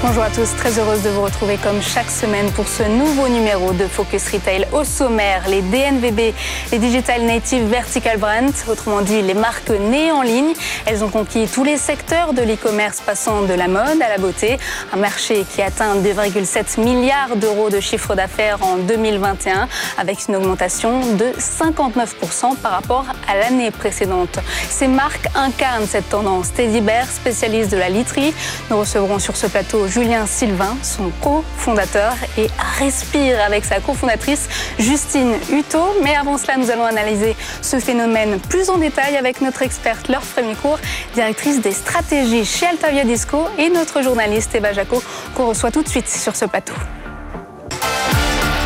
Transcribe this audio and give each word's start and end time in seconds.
Bonjour 0.00 0.22
à 0.22 0.30
tous, 0.30 0.54
très 0.54 0.78
heureuse 0.78 1.02
de 1.02 1.08
vous 1.08 1.22
retrouver 1.22 1.56
comme 1.56 1.82
chaque 1.82 2.08
semaine 2.08 2.52
pour 2.52 2.68
ce 2.68 2.84
nouveau 2.84 3.26
numéro 3.26 3.72
de 3.72 3.88
Focus 3.88 4.28
Retail. 4.30 4.64
Au 4.70 4.84
sommaire, 4.84 5.48
les 5.48 5.60
DNVB, 5.60 6.34
les 6.70 6.78
Digital 6.78 7.22
Native 7.22 7.64
Vertical 7.64 8.16
Brands, 8.16 8.70
autrement 8.70 9.00
dit 9.00 9.20
les 9.22 9.34
marques 9.34 9.70
nées 9.70 10.12
en 10.12 10.22
ligne. 10.22 10.52
Elles 10.86 11.02
ont 11.02 11.08
conquis 11.08 11.48
tous 11.52 11.64
les 11.64 11.76
secteurs 11.76 12.32
de 12.32 12.42
l'e-commerce 12.42 13.00
passant 13.00 13.42
de 13.42 13.52
la 13.54 13.66
mode 13.66 14.00
à 14.00 14.08
la 14.08 14.18
beauté. 14.18 14.58
Un 14.92 14.98
marché 14.98 15.44
qui 15.52 15.62
atteint 15.62 15.96
2,7 15.96 16.80
milliards 16.80 17.34
d'euros 17.34 17.68
de 17.68 17.80
chiffre 17.80 18.14
d'affaires 18.14 18.58
en 18.62 18.76
2021 18.76 19.68
avec 19.98 20.28
une 20.28 20.36
augmentation 20.36 21.00
de 21.16 21.32
59% 21.40 22.54
par 22.62 22.70
rapport 22.70 23.06
à 23.26 23.36
l'année 23.36 23.72
précédente. 23.72 24.38
Ces 24.70 24.86
marques 24.86 25.26
incarnent 25.34 25.88
cette 25.88 26.08
tendance. 26.08 26.52
Teddy 26.52 26.82
Bear, 26.82 27.04
spécialiste 27.06 27.72
de 27.72 27.76
la 27.76 27.88
literie, 27.88 28.32
nous 28.70 28.78
recevrons 28.78 29.18
sur 29.18 29.36
ce 29.36 29.48
plateau 29.48 29.87
Julien 29.88 30.26
Sylvain, 30.26 30.76
son 30.82 31.10
cofondateur, 31.22 32.14
et 32.36 32.48
Respire 32.78 33.40
avec 33.44 33.64
sa 33.64 33.80
cofondatrice 33.80 34.48
Justine 34.78 35.34
Hutto. 35.50 35.96
Mais 36.04 36.14
avant 36.14 36.38
cela, 36.38 36.56
nous 36.56 36.70
allons 36.70 36.84
analyser 36.84 37.34
ce 37.62 37.80
phénomène 37.80 38.38
plus 38.38 38.70
en 38.70 38.78
détail 38.78 39.16
avec 39.16 39.40
notre 39.40 39.62
experte 39.62 40.08
Laure 40.08 40.22
Frémicourt, 40.22 40.78
directrice 41.14 41.60
des 41.60 41.72
stratégies 41.72 42.44
chez 42.44 42.66
Altavia 42.66 43.04
Disco, 43.04 43.48
et 43.58 43.68
notre 43.68 44.02
journaliste 44.02 44.54
Eva 44.54 44.72
Jaco, 44.72 45.02
qu'on 45.34 45.46
reçoit 45.46 45.70
tout 45.70 45.82
de 45.82 45.88
suite 45.88 46.08
sur 46.08 46.36
ce 46.36 46.44
plateau. 46.44 46.74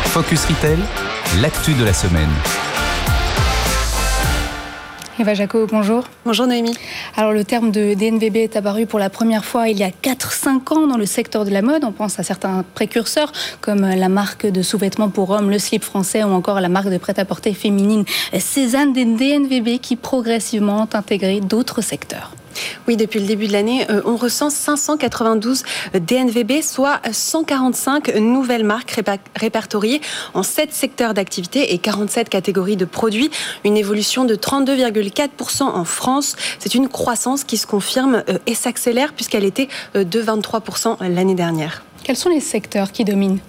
Focus 0.05 0.45
Retail, 0.45 0.77
l'actu 1.41 1.73
de 1.73 1.83
la 1.83 1.93
semaine. 1.93 2.29
Eva 5.23 5.35
Jaco, 5.35 5.65
bonjour. 5.67 6.03
Bonjour 6.25 6.47
Noémie. 6.47 6.75
Alors 7.15 7.31
le 7.31 7.45
terme 7.45 7.71
de 7.71 7.93
DNVB 7.93 8.35
est 8.35 8.57
apparu 8.57 8.85
pour 8.85 8.99
la 8.99 9.09
première 9.09 9.45
fois 9.45 9.69
il 9.69 9.79
y 9.79 9.83
a 9.83 9.89
4-5 9.89 10.73
ans 10.73 10.85
dans 10.85 10.97
le 10.97 11.05
secteur 11.05 11.45
de 11.45 11.49
la 11.49 11.61
mode. 11.61 11.85
On 11.85 11.93
pense 11.93 12.19
à 12.19 12.23
certains 12.23 12.65
précurseurs 12.75 13.31
comme 13.61 13.85
la 13.85 14.09
marque 14.09 14.45
de 14.45 14.61
sous-vêtements 14.61 15.07
pour 15.07 15.29
hommes, 15.29 15.49
le 15.49 15.59
slip 15.59 15.81
français 15.81 16.25
ou 16.25 16.31
encore 16.31 16.59
la 16.59 16.67
marque 16.67 16.89
de 16.89 16.97
prêt-à-porter 16.97 17.53
féminine 17.53 18.03
Cézanne 18.37 18.91
des 18.91 19.05
DNVB 19.05 19.79
qui 19.79 19.95
progressivement 19.95 20.81
ont 20.81 20.89
intégré 20.97 21.39
d'autres 21.39 21.79
secteurs. 21.79 22.33
Oui, 22.87 22.97
depuis 22.97 23.19
le 23.19 23.25
début 23.25 23.47
de 23.47 23.53
l'année, 23.53 23.85
euh, 23.89 24.01
on 24.05 24.15
ressent 24.15 24.49
592 24.49 25.63
DNVB, 25.93 26.61
soit 26.61 27.01
145 27.11 28.15
nouvelles 28.15 28.63
marques 28.63 28.99
répertoriées 29.35 30.01
en 30.33 30.43
7 30.43 30.73
secteurs 30.73 31.13
d'activité 31.13 31.73
et 31.73 31.77
47 31.77 32.29
catégories 32.29 32.77
de 32.77 32.85
produits. 32.85 33.31
Une 33.63 33.77
évolution 33.77 34.25
de 34.25 34.35
32,4% 34.35 35.63
en 35.63 35.85
France. 35.85 36.35
C'est 36.59 36.75
une 36.75 36.89
croissance 36.89 37.43
qui 37.43 37.57
se 37.57 37.67
confirme 37.67 38.23
euh, 38.29 38.37
et 38.47 38.55
s'accélère 38.55 39.13
puisqu'elle 39.13 39.45
était 39.45 39.67
euh, 39.95 40.03
de 40.03 40.21
23% 40.21 40.97
l'année 41.07 41.35
dernière. 41.35 41.83
Quels 42.03 42.17
sont 42.17 42.29
les 42.29 42.41
secteurs 42.41 42.91
qui 42.91 43.05
dominent? 43.05 43.39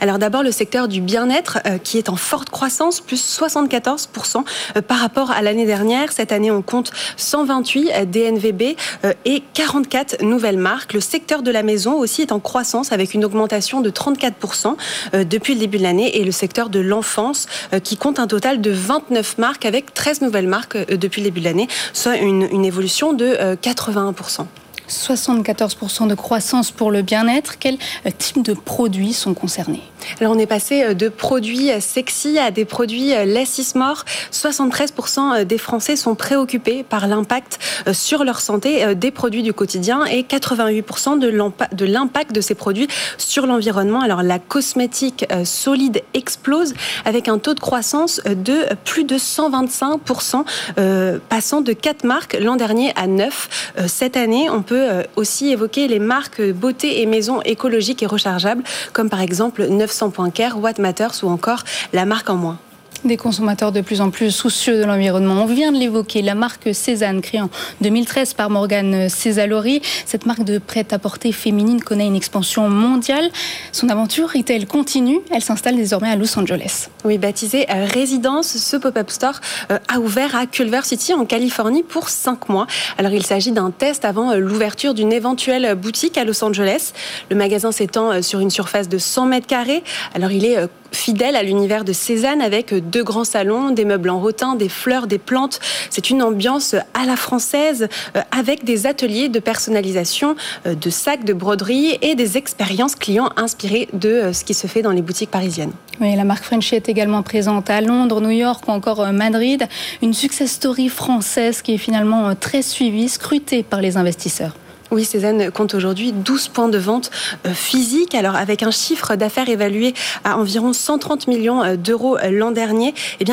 Alors 0.00 0.18
d'abord 0.18 0.42
le 0.42 0.50
secteur 0.50 0.88
du 0.88 1.00
bien-être 1.00 1.58
euh, 1.66 1.78
qui 1.78 1.98
est 1.98 2.08
en 2.08 2.16
forte 2.16 2.50
croissance, 2.50 3.00
plus 3.00 3.22
74% 3.40 4.44
euh, 4.76 4.82
par 4.82 4.98
rapport 4.98 5.30
à 5.30 5.42
l'année 5.42 5.66
dernière. 5.66 6.12
Cette 6.12 6.32
année 6.32 6.50
on 6.50 6.62
compte 6.62 6.92
128 7.16 7.90
euh, 7.92 8.04
DNVB 8.04 8.76
et 9.24 9.42
44 9.54 10.22
nouvelles 10.22 10.58
marques. 10.58 10.92
Le 10.92 11.00
secteur 11.00 11.42
de 11.42 11.50
la 11.50 11.62
maison 11.62 11.94
aussi 11.94 12.22
est 12.22 12.32
en 12.32 12.40
croissance 12.40 12.92
avec 12.92 13.14
une 13.14 13.24
augmentation 13.24 13.80
de 13.80 13.90
34% 13.90 14.76
depuis 15.24 15.54
le 15.54 15.60
début 15.60 15.78
de 15.78 15.82
l'année 15.82 16.18
et 16.18 16.24
le 16.24 16.32
secteur 16.32 16.68
de 16.68 16.80
l'enfance 16.80 17.46
qui 17.82 17.96
compte 17.96 18.18
un 18.18 18.26
total 18.26 18.60
de 18.60 18.70
29 18.70 19.38
marques 19.38 19.66
avec 19.66 19.94
13 19.94 20.22
nouvelles 20.22 20.48
marques 20.48 20.76
depuis 20.94 21.22
le 21.22 21.26
début 21.26 21.40
de 21.40 21.44
l'année, 21.44 21.68
soit 21.92 22.16
une, 22.16 22.48
une 22.50 22.64
évolution 22.64 23.12
de 23.12 23.56
81%. 23.62 24.46
74% 24.88 26.08
de 26.08 26.14
croissance 26.14 26.70
pour 26.70 26.90
le 26.90 27.02
bien-être. 27.02 27.58
Quels 27.58 27.78
euh, 28.06 28.10
types 28.16 28.42
de 28.42 28.54
produits 28.54 29.12
sont 29.12 29.34
concernés? 29.34 29.82
Alors 30.20 30.34
on 30.34 30.38
est 30.38 30.46
passé 30.46 30.82
euh, 30.82 30.94
de 30.94 31.08
produits 31.08 31.70
euh, 31.70 31.80
sexy 31.80 32.38
à 32.38 32.50
des 32.50 32.64
produits 32.64 33.10
less 33.26 33.58
is 33.58 33.76
more. 33.76 34.04
73% 34.32 35.44
des 35.44 35.58
Français 35.58 35.96
sont 35.96 36.14
préoccupés 36.14 36.82
par 36.82 37.06
l'impact 37.06 37.58
sur 37.92 38.24
leur 38.24 38.40
santé 38.40 38.94
des 38.94 39.10
produits 39.10 39.42
du 39.42 39.52
quotidien 39.52 40.04
et 40.04 40.22
88% 40.22 41.18
de 41.18 41.84
l'impact 41.84 42.32
de 42.32 42.40
ces 42.40 42.54
produits 42.54 42.88
sur 43.18 43.46
l'environnement. 43.46 44.00
Alors 44.00 44.22
la 44.22 44.38
cosmétique 44.38 45.26
solide 45.44 46.02
explose 46.14 46.74
avec 47.04 47.28
un 47.28 47.38
taux 47.38 47.54
de 47.54 47.60
croissance 47.60 48.20
de 48.24 48.66
plus 48.84 49.04
de 49.04 49.16
125%, 49.16 51.20
passant 51.28 51.60
de 51.60 51.72
4 51.72 52.04
marques 52.04 52.36
l'an 52.40 52.56
dernier 52.56 52.92
à 52.96 53.06
9. 53.06 53.72
Cette 53.86 54.16
année, 54.16 54.48
on 54.50 54.62
peut 54.62 54.73
euh, 54.76 55.02
aussi 55.16 55.50
évoquer 55.50 55.88
les 55.88 55.98
marques 55.98 56.42
beauté 56.52 57.00
et 57.00 57.06
maisons 57.06 57.40
écologiques 57.42 58.02
et 58.02 58.06
rechargeables, 58.06 58.62
comme 58.92 59.10
par 59.10 59.20
exemple 59.20 59.66
900 59.66 60.12
Care, 60.32 60.60
Watt 60.60 60.78
Matters 60.78 61.22
ou 61.22 61.28
encore 61.28 61.64
la 61.92 62.04
marque 62.04 62.30
en 62.30 62.36
moins 62.36 62.58
des 63.04 63.16
consommateurs 63.16 63.72
de 63.72 63.80
plus 63.80 64.00
en 64.00 64.10
plus 64.10 64.30
soucieux 64.30 64.78
de 64.78 64.84
l'environnement. 64.84 65.42
On 65.42 65.46
vient 65.46 65.72
de 65.72 65.78
l'évoquer, 65.78 66.22
la 66.22 66.34
marque 66.34 66.74
Cézanne, 66.74 67.20
créée 67.20 67.40
en 67.40 67.50
2013 67.80 68.34
par 68.34 68.50
Morgane 68.50 69.08
Césalori. 69.08 69.82
Cette 70.06 70.26
marque 70.26 70.44
de 70.44 70.58
prêt-à-porter 70.58 71.32
féminine 71.32 71.82
connaît 71.82 72.06
une 72.06 72.16
expansion 72.16 72.68
mondiale. 72.68 73.30
Son 73.72 73.88
aventure 73.88 74.30
retail 74.30 74.66
continue? 74.66 75.20
Elle 75.30 75.42
s'installe 75.42 75.76
désormais 75.76 76.10
à 76.10 76.16
Los 76.16 76.38
Angeles. 76.38 76.88
Oui, 77.04 77.18
baptisé 77.18 77.66
euh, 77.70 77.86
Résidence, 77.92 78.56
ce 78.56 78.76
pop-up 78.76 79.10
store 79.10 79.40
euh, 79.70 79.78
a 79.88 79.98
ouvert 79.98 80.34
à 80.34 80.46
Culver 80.46 80.80
City 80.82 81.12
en 81.12 81.24
Californie 81.26 81.82
pour 81.82 82.08
cinq 82.08 82.48
mois. 82.48 82.66
Alors 82.98 83.12
il 83.12 83.24
s'agit 83.24 83.52
d'un 83.52 83.70
test 83.70 84.04
avant 84.04 84.32
euh, 84.32 84.38
l'ouverture 84.38 84.94
d'une 84.94 85.12
éventuelle 85.12 85.74
boutique 85.74 86.16
à 86.16 86.24
Los 86.24 86.42
Angeles. 86.42 86.92
Le 87.30 87.36
magasin 87.36 87.72
s'étend 87.72 88.22
sur 88.22 88.40
une 88.40 88.50
surface 88.50 88.88
de 88.88 88.98
100 88.98 89.26
mètres 89.26 89.46
carrés. 89.46 89.82
Alors 90.14 90.30
il 90.30 90.44
est 90.44 90.56
fidèle 90.92 91.36
à 91.36 91.42
l'univers 91.42 91.84
de 91.84 91.92
Cézanne 91.92 92.40
avec 92.40 92.72
deux 92.94 93.02
grands 93.02 93.24
salons, 93.24 93.72
des 93.72 93.84
meubles 93.84 94.08
en 94.08 94.20
rotin, 94.20 94.54
des 94.54 94.68
fleurs, 94.68 95.08
des 95.08 95.18
plantes. 95.18 95.58
C'est 95.90 96.10
une 96.10 96.22
ambiance 96.22 96.76
à 96.94 97.04
la 97.04 97.16
française 97.16 97.88
euh, 98.16 98.20
avec 98.30 98.64
des 98.64 98.86
ateliers 98.86 99.28
de 99.28 99.40
personnalisation, 99.40 100.36
euh, 100.66 100.76
de 100.76 100.90
sacs, 100.90 101.24
de 101.24 101.32
broderie 101.32 101.98
et 102.02 102.14
des 102.14 102.38
expériences 102.38 102.94
clients 102.94 103.30
inspirées 103.36 103.88
de 103.92 104.08
euh, 104.08 104.32
ce 104.32 104.44
qui 104.44 104.54
se 104.54 104.68
fait 104.68 104.82
dans 104.82 104.92
les 104.92 105.02
boutiques 105.02 105.32
parisiennes. 105.32 105.72
Oui, 106.00 106.14
la 106.14 106.24
marque 106.24 106.44
Frenchy 106.44 106.76
est 106.76 106.88
également 106.88 107.22
présente 107.22 107.68
à 107.68 107.80
Londres, 107.80 108.20
New 108.20 108.30
York 108.30 108.62
ou 108.68 108.70
encore 108.70 109.12
Madrid. 109.12 109.66
Une 110.00 110.14
success 110.14 110.52
story 110.52 110.88
française 110.88 111.62
qui 111.62 111.74
est 111.74 111.78
finalement 111.78 112.34
très 112.36 112.62
suivie, 112.62 113.08
scrutée 113.08 113.64
par 113.64 113.80
les 113.80 113.96
investisseurs. 113.96 114.54
Oui, 114.94 115.04
Cézanne 115.04 115.50
compte 115.50 115.74
aujourd'hui 115.74 116.12
12 116.12 116.46
points 116.46 116.68
de 116.68 116.78
vente 116.78 117.10
euh, 117.48 117.52
physiques. 117.52 118.14
Alors, 118.14 118.36
avec 118.36 118.62
un 118.62 118.70
chiffre 118.70 119.16
d'affaires 119.16 119.48
évalué 119.48 119.92
à 120.22 120.38
environ 120.38 120.72
130 120.72 121.26
millions 121.26 121.64
euh, 121.64 121.74
d'euros 121.74 122.16
euh, 122.16 122.30
l'an 122.30 122.52
dernier, 122.52 122.94
eh 123.18 123.24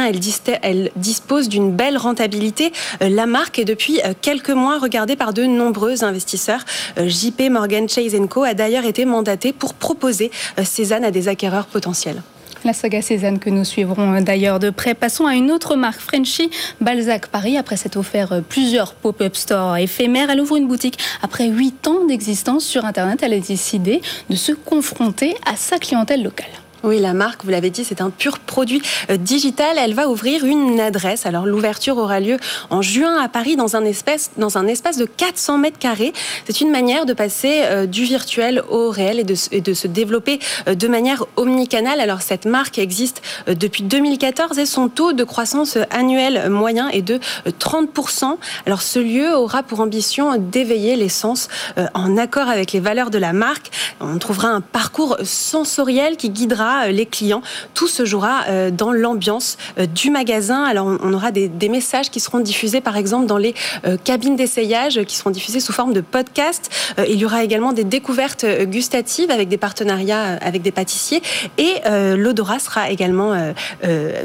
elle 0.64 0.90
dispose 0.96 1.50
d'une 1.50 1.72
belle 1.72 2.00
rentabilité. 2.00 2.74
La 3.00 3.28
marque 3.28 3.60
est 3.60 3.66
depuis 3.66 4.00
quelques 4.22 4.50
mois 4.50 4.80
regardée 4.80 5.16
par 5.16 5.34
de 5.34 5.44
nombreux 5.44 6.04
investisseurs. 6.04 6.62
JP 6.98 7.52
Morgan 7.52 7.88
Chase 7.88 8.16
Co 8.28 8.42
a 8.42 8.56
d'ailleurs 8.56 8.86
été 8.86 9.06
mandaté 9.06 9.54
pour 9.54 9.76
proposer 9.76 10.32
Cézanne 10.64 11.06
à 11.06 11.12
des 11.12 11.28
acquéreurs 11.28 11.68
potentiels. 11.68 12.24
La 12.64 12.74
saga 12.74 13.02
Cézanne 13.02 13.40
que 13.40 13.50
nous 13.50 13.66
suivrons 13.66 14.14
euh, 14.14 14.22
d'ailleurs 14.22 14.60
de 14.60 14.70
près. 14.70 14.94
Passons 14.94 15.26
à 15.26 15.34
une 15.34 15.52
autre 15.52 15.76
marque, 15.76 16.00
Frenchy, 16.00 16.52
Balzac 16.80 17.28
Paris. 17.28 17.58
Après 17.58 17.76
s'être 17.76 17.98
offert 17.98 18.34
euh, 18.34 18.42
plusieurs 18.42 18.94
pop-up 18.94 19.36
stores 19.36 19.78
éphémères, 19.78 20.30
elle 20.30 20.42
ouvre 20.42 20.58
une 20.58 20.68
boutique. 20.68 21.00
Après 21.24 21.48
huit 21.48 21.88
ans 21.88 22.06
d'existence 22.06 22.64
sur 22.64 22.86
Internet, 22.86 23.22
elle 23.24 23.34
a 23.34 23.40
décidé 23.40 24.02
de 24.30 24.36
se 24.36 24.52
confronter 24.52 25.36
à 25.46 25.56
sa 25.56 25.80
clientèle 25.80 26.22
locale. 26.22 26.52
Oui, 26.84 27.00
la 27.00 27.14
marque, 27.14 27.44
vous 27.44 27.52
l'avez 27.52 27.70
dit, 27.70 27.86
c'est 27.86 28.02
un 28.02 28.10
pur 28.10 28.40
produit 28.40 28.82
euh, 29.12 29.18
digital. 29.18 29.78
Elle 29.78 29.94
va 29.94 30.10
ouvrir 30.10 30.46
une 30.46 30.80
adresse. 30.80 31.28
Alors, 31.28 31.46
l'ouverture 31.46 31.98
aura 31.98 32.20
lieu 32.20 32.38
en 32.72 32.82
juin 32.82 33.22
à 33.22 33.30
Paris 33.30 33.56
dans 33.56 33.76
un 33.76 33.86
espace, 33.86 34.32
dans 34.38 34.58
un 34.58 34.66
espace 34.66 34.98
de 34.98 35.06
400 35.06 35.60
mètres 35.60 35.78
carrés. 35.78 36.12
C'est 36.46 36.60
une 36.60 36.72
manière 36.72 37.06
de 37.06 37.14
passer 37.14 37.62
euh, 37.66 37.86
du 37.86 38.04
virtuel 38.04 38.64
au 38.68 38.90
réel 38.90 39.20
et 39.20 39.24
de, 39.62 39.74
se 39.74 39.88
développer 39.88 40.40
euh, 40.68 40.74
de 40.74 40.88
manière 40.88 41.24
omnicanale. 41.36 42.00
Alors, 42.00 42.24
cette 42.24 42.46
marque 42.46 42.80
existe 42.80 43.22
depuis 43.46 43.84
2014 43.84 44.58
et 44.58 44.66
son 44.66 44.90
taux 44.90 45.14
de 45.14 45.24
croissance 45.24 45.78
annuel 45.92 46.50
moyen 46.50 46.90
est 46.90 47.04
de 47.04 47.20
30%. 47.60 48.38
Alors, 48.66 48.82
ce 48.82 48.98
lieu 48.98 49.36
aura 49.36 49.62
pour 49.62 49.82
ambition 49.82 50.36
d'éveiller 50.38 50.96
les 50.96 51.10
sens 51.10 51.48
en 51.94 52.18
accord 52.18 52.50
avec 52.50 52.72
les 52.72 52.80
valeurs 52.80 53.12
de 53.12 53.18
la 53.18 53.34
marque. 53.34 53.70
On 54.00 54.18
trouvera 54.18 54.48
un 54.50 54.62
parcours 54.62 55.18
sensoriel 55.24 56.18
qui 56.18 56.32
guidera 56.32 56.71
euh, 56.72 56.92
les 56.92 57.06
clients. 57.06 57.42
Tout 57.74 57.88
se 57.88 58.06
jouera 58.06 58.44
euh, 58.48 58.72
dans 58.72 58.92
l'ambiance 58.92 59.58
euh, 59.78 59.86
du 59.86 60.10
magasin. 60.10 60.64
Alors 60.64 60.88
on 60.88 61.14
aura 61.14 61.32
des, 61.32 61.50
messages 61.70 62.10
qui 62.10 62.20
seront 62.20 62.40
diffusés 62.40 62.82
par 62.82 62.98
exemple 62.98 63.28
dans 63.28 63.38
les 63.38 63.56
cabines 64.04 64.36
d'essayage 64.36 65.02
qui 65.06 65.16
seront 65.16 65.30
diffusés 65.30 65.62
sous 65.62 65.72
forme 65.72 65.94
de 65.94 66.02
podcast. 66.02 66.70
Il 67.08 67.16
y 67.16 67.24
aura 67.24 67.46
également 67.46 67.72
des 67.72 67.86
découvertes 67.86 68.46
gustatives 68.64 69.32
avec 69.32 69.48
des 69.48 69.58
partenariats 69.58 70.38
avec 70.42 70.62
des 70.62 70.72
pâtissiers 70.72 71.22
et 71.58 71.76
l'odorat 72.18 72.60
sera 72.60 72.90
également 72.90 73.54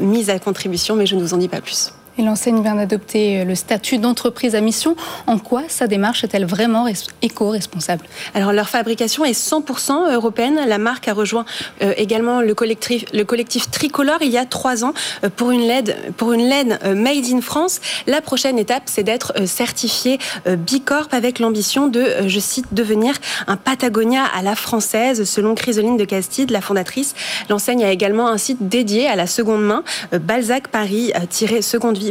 mise 0.00 0.28
à 0.28 0.40
contribution, 0.40 0.96
mais 0.96 1.06
je 1.06 1.14
ne 1.14 1.20
vous 1.20 1.34
en 1.34 1.36
dis 1.36 1.48
pas 1.48 1.60
plus. 1.60 1.92
Et 2.18 2.22
l'enseigne 2.22 2.62
vient 2.62 2.76
d'adopter 2.76 3.44
le 3.44 3.54
statut 3.54 3.98
d'entreprise 3.98 4.54
à 4.54 4.60
mission. 4.60 4.96
En 5.26 5.38
quoi 5.38 5.64
sa 5.68 5.86
démarche 5.86 6.24
est-elle 6.24 6.46
vraiment 6.46 6.86
éco-responsable? 7.20 8.04
Alors 8.34 8.52
leur 8.52 8.68
fabrication 8.68 9.24
est 9.24 9.38
100% 9.38 10.12
européenne. 10.12 10.58
La 10.66 10.78
marque 10.78 11.08
a 11.08 11.12
rejoint 11.12 11.44
euh, 11.82 11.92
également 11.96 12.40
le 12.40 12.54
collectif, 12.54 13.04
le 13.12 13.24
collectif 13.24 13.70
Tricolore 13.70 14.18
il 14.22 14.30
y 14.30 14.38
a 14.38 14.46
trois 14.46 14.84
ans 14.84 14.94
euh, 15.24 15.28
pour 15.28 15.50
une 15.50 15.66
une 15.66 16.48
laine 16.48 16.78
euh, 16.84 16.94
made 16.94 17.24
in 17.32 17.40
France. 17.40 17.80
La 18.06 18.20
prochaine 18.20 18.58
étape, 18.58 18.84
c'est 18.86 19.02
d'être 19.02 19.46
certifié 19.46 20.18
Bicorp 20.46 21.08
avec 21.12 21.38
l'ambition 21.38 21.88
de, 21.88 22.06
je 22.26 22.40
cite, 22.40 22.66
devenir 22.72 23.14
un 23.46 23.56
Patagonia 23.56 24.24
à 24.24 24.42
la 24.42 24.54
française, 24.54 25.24
selon 25.24 25.54
Chrysoline 25.54 25.96
de 25.96 26.04
Castide, 26.04 26.50
la 26.50 26.60
fondatrice. 26.60 27.14
L'enseigne 27.48 27.84
a 27.84 27.90
également 27.90 28.28
un 28.28 28.38
site 28.38 28.68
dédié 28.68 29.08
à 29.08 29.16
la 29.16 29.26
seconde 29.26 29.62
main, 29.62 29.82
Balzac 30.12 30.68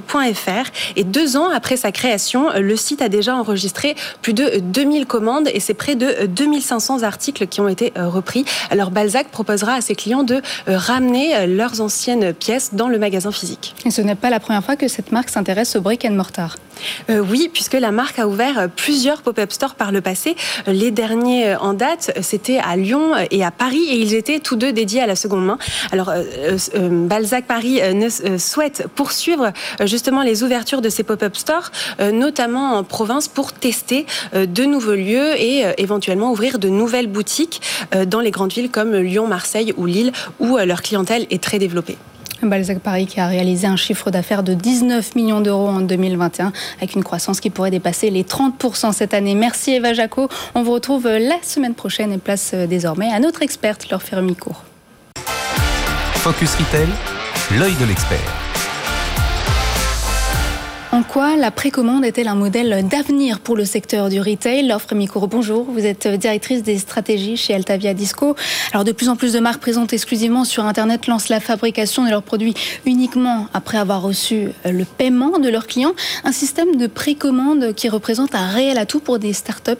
Paris-secondevie 0.01 0.35
et 0.95 1.03
deux 1.03 1.37
ans 1.37 1.49
après 1.49 1.77
sa 1.77 1.91
création, 1.91 2.49
le 2.57 2.75
site 2.75 3.01
a 3.01 3.09
déjà 3.09 3.35
enregistré 3.35 3.95
plus 4.21 4.33
de 4.33 4.59
2000 4.59 5.05
commandes 5.05 5.49
et 5.53 5.59
c'est 5.59 5.73
près 5.73 5.95
de 5.95 6.25
2500 6.27 7.03
articles 7.03 7.47
qui 7.47 7.61
ont 7.61 7.67
été 7.67 7.93
euh, 7.97 8.07
repris. 8.07 8.45
Alors 8.69 8.91
Balzac 8.91 9.27
proposera 9.29 9.75
à 9.75 9.81
ses 9.81 9.95
clients 9.95 10.23
de 10.23 10.35
euh, 10.35 10.77
ramener 10.77 11.35
euh, 11.35 11.47
leurs 11.47 11.81
anciennes 11.81 12.33
pièces 12.33 12.73
dans 12.73 12.87
le 12.87 12.99
magasin 12.99 13.31
physique. 13.31 13.75
Et 13.85 13.91
ce 13.91 14.01
n'est 14.01 14.15
pas 14.15 14.29
la 14.29 14.39
première 14.39 14.63
fois 14.63 14.75
que 14.75 14.87
cette 14.87 15.11
marque 15.11 15.29
s'intéresse 15.29 15.75
au 15.75 15.81
brick 15.81 16.05
and 16.05 16.11
mortar. 16.11 16.57
oui, 17.09 17.49
puisque 17.51 17.73
la 17.73 17.91
marque 17.91 18.19
a 18.19 18.27
ouvert 18.27 18.67
plusieurs 18.75 19.21
pop-up 19.21 19.51
stores 19.51 19.75
par 19.75 19.91
le 19.93 20.01
passé. 20.01 20.35
Les 20.67 20.91
derniers 20.91 21.55
en 21.55 21.73
date, 21.73 22.11
c'était 22.21 22.57
à 22.57 22.75
Lyon 22.75 23.13
et 23.31 23.45
à 23.45 23.51
Paris, 23.51 23.85
et 23.89 23.97
ils 23.97 24.13
étaient 24.13 24.39
tous 24.39 24.57
deux 24.57 24.73
dédiés 24.73 25.01
à 25.01 25.07
la 25.07 25.15
seconde 25.15 25.45
main. 25.45 25.57
Alors, 25.93 26.11
Balzac 26.75 27.45
Paris 27.45 27.79
ne 27.93 28.37
souhaite 28.37 28.87
poursuivre 28.93 29.53
justement 29.87 30.21
les 30.21 30.43
ouvertures 30.43 30.81
de 30.81 30.89
ces 30.89 31.03
pop-up 31.03 31.35
stores, 31.35 31.71
euh, 31.99 32.11
notamment 32.11 32.73
en 32.73 32.83
province, 32.83 33.27
pour 33.27 33.53
tester 33.53 34.05
euh, 34.33 34.45
de 34.45 34.63
nouveaux 34.63 34.95
lieux 34.95 35.39
et 35.39 35.65
euh, 35.65 35.73
éventuellement 35.77 36.31
ouvrir 36.31 36.59
de 36.59 36.69
nouvelles 36.69 37.07
boutiques 37.07 37.61
dans 38.07 38.19
les 38.19 38.31
grandes 38.31 38.53
villes 38.53 38.69
comme 38.69 38.95
Lyon, 38.95 39.27
Marseille 39.27 39.73
ou 39.77 39.85
Lille, 39.85 40.11
où 40.39 40.57
leur 40.57 40.81
clientèle 40.81 41.27
est 41.29 41.41
très 41.41 41.59
développée. 41.59 41.97
Balzac 42.41 42.79
Paris 42.79 43.07
qui 43.07 43.19
a 43.19 43.27
réalisé 43.27 43.67
un 43.67 43.75
chiffre 43.75 44.11
d'affaires 44.11 44.43
de 44.43 44.53
19 44.53 45.15
millions 45.15 45.41
d'euros 45.41 45.67
en 45.67 45.81
2021 45.81 46.51
avec 46.77 46.95
une 46.95 47.03
croissance 47.03 47.39
qui 47.39 47.49
pourrait 47.49 47.71
dépasser 47.71 48.09
les 48.09 48.23
30% 48.23 48.91
cette 48.93 49.13
année. 49.13 49.35
Merci 49.35 49.71
Eva 49.71 49.93
Jaco. 49.93 50.29
On 50.53 50.63
vous 50.63 50.73
retrouve 50.73 51.07
la 51.07 51.41
semaine 51.41 51.75
prochaine 51.75 52.11
et 52.11 52.17
place 52.17 52.53
désormais 52.53 53.11
à 53.11 53.19
notre 53.19 53.41
experte 53.41 53.89
Laure 53.89 54.03
Fermicourt. 54.03 54.63
Focus 56.15 56.55
Retail, 56.55 56.87
l'œil 57.57 57.75
de 57.79 57.85
l'expert. 57.85 58.44
En 60.95 61.03
quoi 61.03 61.35
la 61.35 61.51
précommande 61.51 62.05
est-elle 62.05 62.29
un 62.29 62.35
modèle 62.35 62.87
d'avenir 62.87 63.41
pour 63.41 63.57
le 63.57 63.65
secteur 63.65 64.07
du 64.07 64.21
retail? 64.21 64.65
L'offre 64.65 64.95
Micro, 64.95 65.27
bonjour. 65.27 65.65
Vous 65.65 65.85
êtes 65.85 66.07
directrice 66.07 66.63
des 66.63 66.77
stratégies 66.77 67.35
chez 67.35 67.53
Altavia 67.53 67.93
Disco. 67.93 68.37
Alors, 68.71 68.85
de 68.85 68.93
plus 68.93 69.09
en 69.09 69.17
plus 69.17 69.33
de 69.33 69.39
marques 69.39 69.59
présentes 69.59 69.91
exclusivement 69.91 70.45
sur 70.45 70.63
Internet 70.63 71.07
lancent 71.07 71.27
la 71.27 71.41
fabrication 71.41 72.05
de 72.05 72.09
leurs 72.11 72.23
produits 72.23 72.53
uniquement 72.85 73.47
après 73.53 73.77
avoir 73.77 74.03
reçu 74.03 74.51
le 74.63 74.85
paiement 74.85 75.37
de 75.37 75.49
leurs 75.49 75.67
clients. 75.67 75.95
Un 76.23 76.31
système 76.31 76.77
de 76.77 76.87
précommande 76.87 77.73
qui 77.73 77.89
représente 77.89 78.33
un 78.33 78.47
réel 78.47 78.77
atout 78.77 79.01
pour 79.01 79.19
des 79.19 79.33
startups 79.33 79.71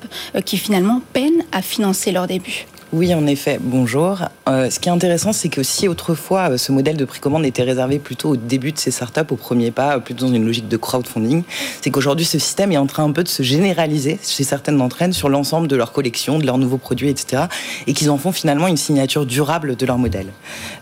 qui 0.43 0.57
finalement 0.57 1.01
peinent 1.13 1.43
à 1.53 1.61
financer 1.61 2.11
leur 2.11 2.27
début. 2.27 2.65
Oui, 2.95 3.13
en 3.13 3.27
effet, 3.27 3.59
bonjour. 3.61 4.19
Euh, 4.47 4.69
ce 4.69 4.79
qui 4.79 4.87
est 4.87 4.91
intéressant, 4.93 5.33
c'est 5.33 5.49
que 5.49 5.63
si 5.63 5.89
autrefois 5.89 6.51
euh, 6.51 6.57
ce 6.57 6.71
modèle 6.71 6.95
de 6.95 7.03
précommande 7.03 7.45
était 7.45 7.63
réservé 7.63 7.99
plutôt 7.99 8.29
au 8.29 8.35
début 8.37 8.71
de 8.71 8.77
ces 8.77 8.89
startups, 8.89 9.19
au 9.31 9.35
premier 9.35 9.69
pas, 9.69 9.99
plutôt 9.99 10.27
dans 10.27 10.33
une 10.33 10.45
logique 10.45 10.69
de 10.69 10.77
crowdfunding, 10.77 11.43
c'est 11.81 11.91
qu'aujourd'hui 11.91 12.25
ce 12.25 12.39
système 12.39 12.71
est 12.71 12.77
en 12.77 12.85
train 12.85 13.03
un 13.03 13.11
peu 13.11 13.23
de 13.23 13.27
se 13.27 13.43
généraliser 13.43 14.17
chez 14.23 14.45
certaines 14.45 14.77
d'entre 14.77 15.01
elles 15.01 15.13
sur 15.13 15.27
l'ensemble 15.27 15.67
de 15.67 15.75
leur 15.75 15.91
collection, 15.91 16.39
de 16.39 16.45
leurs 16.45 16.57
nouveaux 16.57 16.77
produits, 16.77 17.09
etc. 17.09 17.47
Et 17.85 17.91
qu'ils 17.91 18.09
en 18.09 18.17
font 18.17 18.31
finalement 18.31 18.69
une 18.69 18.77
signature 18.77 19.25
durable 19.25 19.75
de 19.75 19.85
leur 19.85 19.97
modèle. 19.97 20.27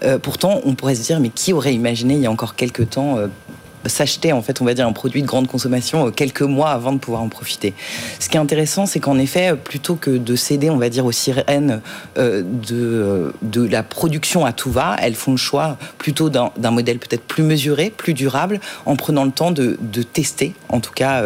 Euh, 0.03 0.19
pourtant, 0.19 0.61
on 0.65 0.75
pourrait 0.75 0.93
se 0.93 1.01
dire, 1.01 1.19
mais 1.19 1.29
qui 1.29 1.51
aurait 1.51 1.73
imaginé 1.73 2.13
il 2.13 2.21
y 2.21 2.27
a 2.27 2.31
encore 2.31 2.53
quelques 2.53 2.91
temps 2.91 3.17
s'acheter 3.89 4.33
en 4.33 4.41
fait 4.41 4.61
on 4.61 4.65
va 4.65 4.73
dire 4.73 4.87
un 4.87 4.93
produit 4.93 5.21
de 5.21 5.27
grande 5.27 5.47
consommation 5.47 6.07
euh, 6.07 6.11
quelques 6.11 6.41
mois 6.41 6.69
avant 6.69 6.93
de 6.93 6.97
pouvoir 6.97 7.21
en 7.21 7.29
profiter. 7.29 7.73
Ce 8.19 8.29
qui 8.29 8.37
est 8.37 8.39
intéressant 8.39 8.85
c'est 8.85 8.99
qu'en 8.99 9.17
effet 9.17 9.55
plutôt 9.55 9.95
que 9.95 10.11
de 10.11 10.35
céder 10.35 10.69
on 10.69 10.77
va 10.77 10.89
dire 10.89 11.05
aux 11.05 11.11
sirènes 11.11 11.81
euh, 12.17 12.41
de, 12.43 12.75
euh, 12.75 13.31
de 13.41 13.67
la 13.67 13.83
production 13.83 14.45
à 14.45 14.53
tout 14.53 14.71
va, 14.71 14.95
elles 15.01 15.15
font 15.15 15.31
le 15.31 15.37
choix 15.37 15.77
plutôt 15.97 16.29
d'un 16.29 16.71
modèle 16.71 16.99
peut-être 16.99 17.23
plus 17.23 17.43
mesuré, 17.43 17.91
plus 17.95 18.13
durable 18.13 18.59
en 18.85 18.95
prenant 18.95 19.25
le 19.25 19.31
temps 19.31 19.51
de, 19.51 19.77
de 19.79 20.03
tester 20.03 20.53
en 20.69 20.79
tout 20.79 20.91
cas 20.93 21.23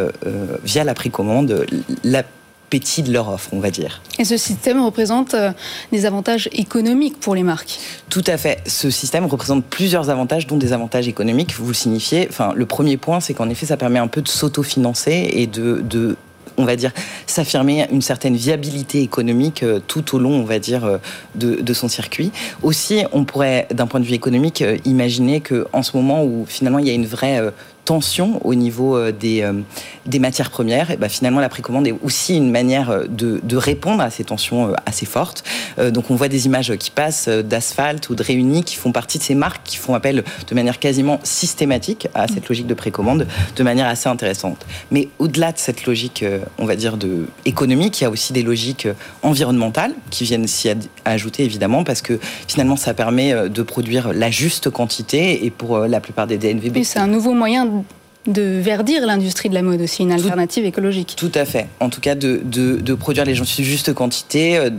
via 0.64 0.84
la 0.84 0.94
précommande 0.94 1.66
la 2.04 2.24
petit 2.70 3.04
de 3.04 3.12
leur 3.12 3.30
offre, 3.30 3.50
on 3.54 3.60
va 3.60 3.72
dire. 3.72 4.02
Et 4.20 4.26
ce 4.26 4.38
système 4.38 4.84
représente 4.84 5.34
euh, 5.34 5.52
des 5.92 6.06
avantages 6.06 6.50
économiques 6.52 7.20
pour 7.20 7.36
les 7.36 7.44
marques 7.44 7.80
Tout 8.10 8.24
à 8.28 8.38
fait. 8.38 8.62
Ce 8.68 8.90
système 8.90 9.26
représente 9.26 9.66
plusieurs 9.66 10.10
avantages, 10.10 10.48
dont 10.48 10.58
des 10.58 10.74
avantages 10.74 11.08
économiques. 11.08 11.56
Vous 11.58 11.68
le 11.68 11.74
signifiez. 11.74 12.28
Enfin, 12.30 12.54
le 12.56 12.66
premier 12.66 12.98
point, 12.98 13.20
c'est 13.20 13.34
qu'en 13.34 13.50
effet, 13.50 13.66
ça 13.66 13.78
permet 13.78 14.00
un 14.00 14.08
peu 14.08 14.22
de 14.22 14.28
s'autofinancer 14.28 15.30
et 15.34 15.48
de, 15.48 15.82
de 15.82 16.18
on 16.60 16.66
va 16.66 16.76
dire, 16.76 16.92
s'affirmer 17.28 17.88
une 17.92 18.02
certaine 18.02 18.36
viabilité 18.36 19.02
économique 19.04 19.62
euh, 19.62 19.80
tout 19.86 20.16
au 20.16 20.20
long, 20.20 20.32
on 20.32 20.44
va 20.44 20.58
dire, 20.58 20.86
euh, 20.86 20.98
de, 21.36 21.62
de 21.62 21.74
son 21.74 21.88
circuit. 21.88 22.32
Aussi, 22.64 23.04
on 23.14 23.26
pourrait, 23.26 23.68
d'un 23.72 23.86
point 23.86 24.00
de 24.00 24.06
vue 24.06 24.16
économique, 24.16 24.64
imaginer 24.84 25.40
que 25.40 25.68
en 25.72 25.84
ce 25.84 25.96
moment 25.96 26.24
où 26.24 26.46
finalement 26.48 26.80
il 26.80 26.88
y 26.88 26.90
a 26.90 26.94
une 26.94 27.06
vraie 27.06 27.40
tension 27.88 28.46
au 28.46 28.54
niveau 28.54 28.98
euh, 28.98 29.14
des, 29.14 29.44
euh, 29.44 29.54
des 30.06 30.20
matières 30.20 30.52
premières, 30.52 30.92
et 30.92 30.98
ben 30.98 31.08
finalement 31.08 31.40
la 31.40 31.48
précommande 31.48 31.88
est 31.88 31.96
aussi 32.04 32.36
une 32.36 32.52
manière 32.52 32.90
euh, 32.90 33.06
de, 33.08 33.40
de 33.42 33.56
répondre 33.56 34.04
à 34.04 34.10
ces 34.10 34.26
tensions 34.26 34.74
assez 34.86 35.06
fortes. 35.06 35.44
Donc 35.94 36.12
on 36.12 36.16
voit 36.16 36.28
des 36.28 36.48
images 36.48 36.76
qui 36.78 36.92
passent 36.92 37.30
d'asphalte 37.30 38.10
ou 38.10 38.16
de 38.16 38.24
réunis 38.24 38.64
qui 38.64 38.76
font 38.76 38.92
partie 38.92 39.20
de 39.20 39.24
ces 39.24 39.36
marques 39.36 39.62
qui 39.64 39.78
font 39.78 39.94
appel 39.94 40.24
de 40.48 40.56
manière 40.56 40.80
quasiment 40.80 41.20
systématique 41.24 42.08
à 42.14 42.28
cette 42.28 42.50
logique 42.50 42.68
de 42.68 42.74
précommande 42.74 43.28
de 43.56 43.64
manière 43.64 43.88
assez 43.88 44.10
intéressante. 44.10 44.66
Mais 44.92 45.08
au-delà 45.20 45.52
de 45.52 45.58
cette 45.58 45.86
logique, 45.86 46.26
on 46.58 46.66
va 46.66 46.76
dire, 46.76 46.98
de 46.98 47.28
économique, 47.46 48.02
il 48.02 48.04
y 48.04 48.08
a 48.08 48.10
aussi 48.10 48.34
des 48.34 48.44
logiques 48.44 48.88
environnementales 49.22 49.94
qui 50.10 50.24
viennent 50.24 50.48
s'y 50.48 50.70
ajouter 51.06 51.44
évidemment 51.44 51.84
parce 51.84 52.02
que 52.02 52.20
finalement 52.48 52.76
ça 52.76 52.94
permet 52.94 53.50
de 53.50 53.62
produire 53.62 54.12
la 54.14 54.32
juste 54.32 54.70
quantité 54.70 55.46
et 55.46 55.52
pour 55.52 55.80
la 55.80 56.00
plupart 56.00 56.28
des 56.28 56.38
DNVB. 56.38 56.84
c'est 56.84 57.00
un 57.00 57.08
nouveau 57.08 57.34
moyen 57.34 57.77
de 58.28 58.42
verdir 58.42 59.06
l'industrie 59.06 59.48
de 59.48 59.54
la 59.54 59.62
mode 59.62 59.82
aussi, 59.82 60.04
une 60.04 60.12
alternative 60.12 60.66
écologique. 60.66 61.14
Tout 61.16 61.32
à 61.34 61.46
fait. 61.46 61.68
En 61.80 61.90
tout 61.90 62.02
cas, 62.02 62.14
de, 62.14 62.42
de, 62.44 62.94
produire 62.94 63.24
les 63.24 63.36
gens 63.36 63.46
de 63.46 63.64
juste 63.64 63.94
quantité, 63.94 64.58
euh, 64.58 64.70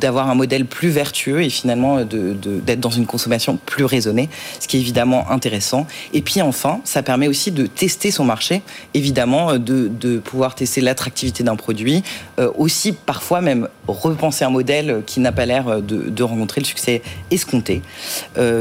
d'avoir 0.00 0.30
un 0.30 0.34
modèle 0.34 0.66
plus 0.66 0.88
vertueux 0.88 1.42
et 1.42 1.50
finalement 1.50 2.04
d'être 2.04 2.80
dans 2.80 2.90
une 2.90 3.06
consommation 3.06 3.58
plus 3.66 3.84
raisonnée, 3.84 4.28
ce 4.60 4.68
qui 4.68 4.76
est 4.76 4.80
évidemment 4.80 5.30
intéressant. 5.30 5.86
Et 6.12 6.22
puis 6.22 6.40
enfin, 6.42 6.80
ça 6.84 7.02
permet 7.02 7.26
aussi 7.26 7.50
de 7.50 7.66
tester 7.66 8.12
son 8.12 8.24
marché, 8.24 8.62
évidemment, 8.94 9.50
euh, 9.50 9.58
de, 9.58 10.18
pouvoir 10.18 10.54
tester 10.54 10.80
l'attractivité 10.80 11.42
d'un 11.42 11.56
produit, 11.56 12.02
euh, 12.38 12.50
aussi 12.56 12.92
parfois 12.92 13.40
même 13.40 13.68
repenser 13.88 14.44
un 14.44 14.50
modèle 14.50 15.02
qui 15.06 15.20
n'a 15.20 15.32
pas 15.32 15.46
l'air 15.46 15.82
de, 15.82 16.22
rencontrer 16.22 16.60
le 16.60 16.66
succès 16.66 17.02
escompté. 17.30 17.82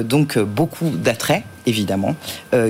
donc 0.03 0.37
beaucoup 0.37 0.89
d'attrait, 0.89 1.43
évidemment, 1.65 2.15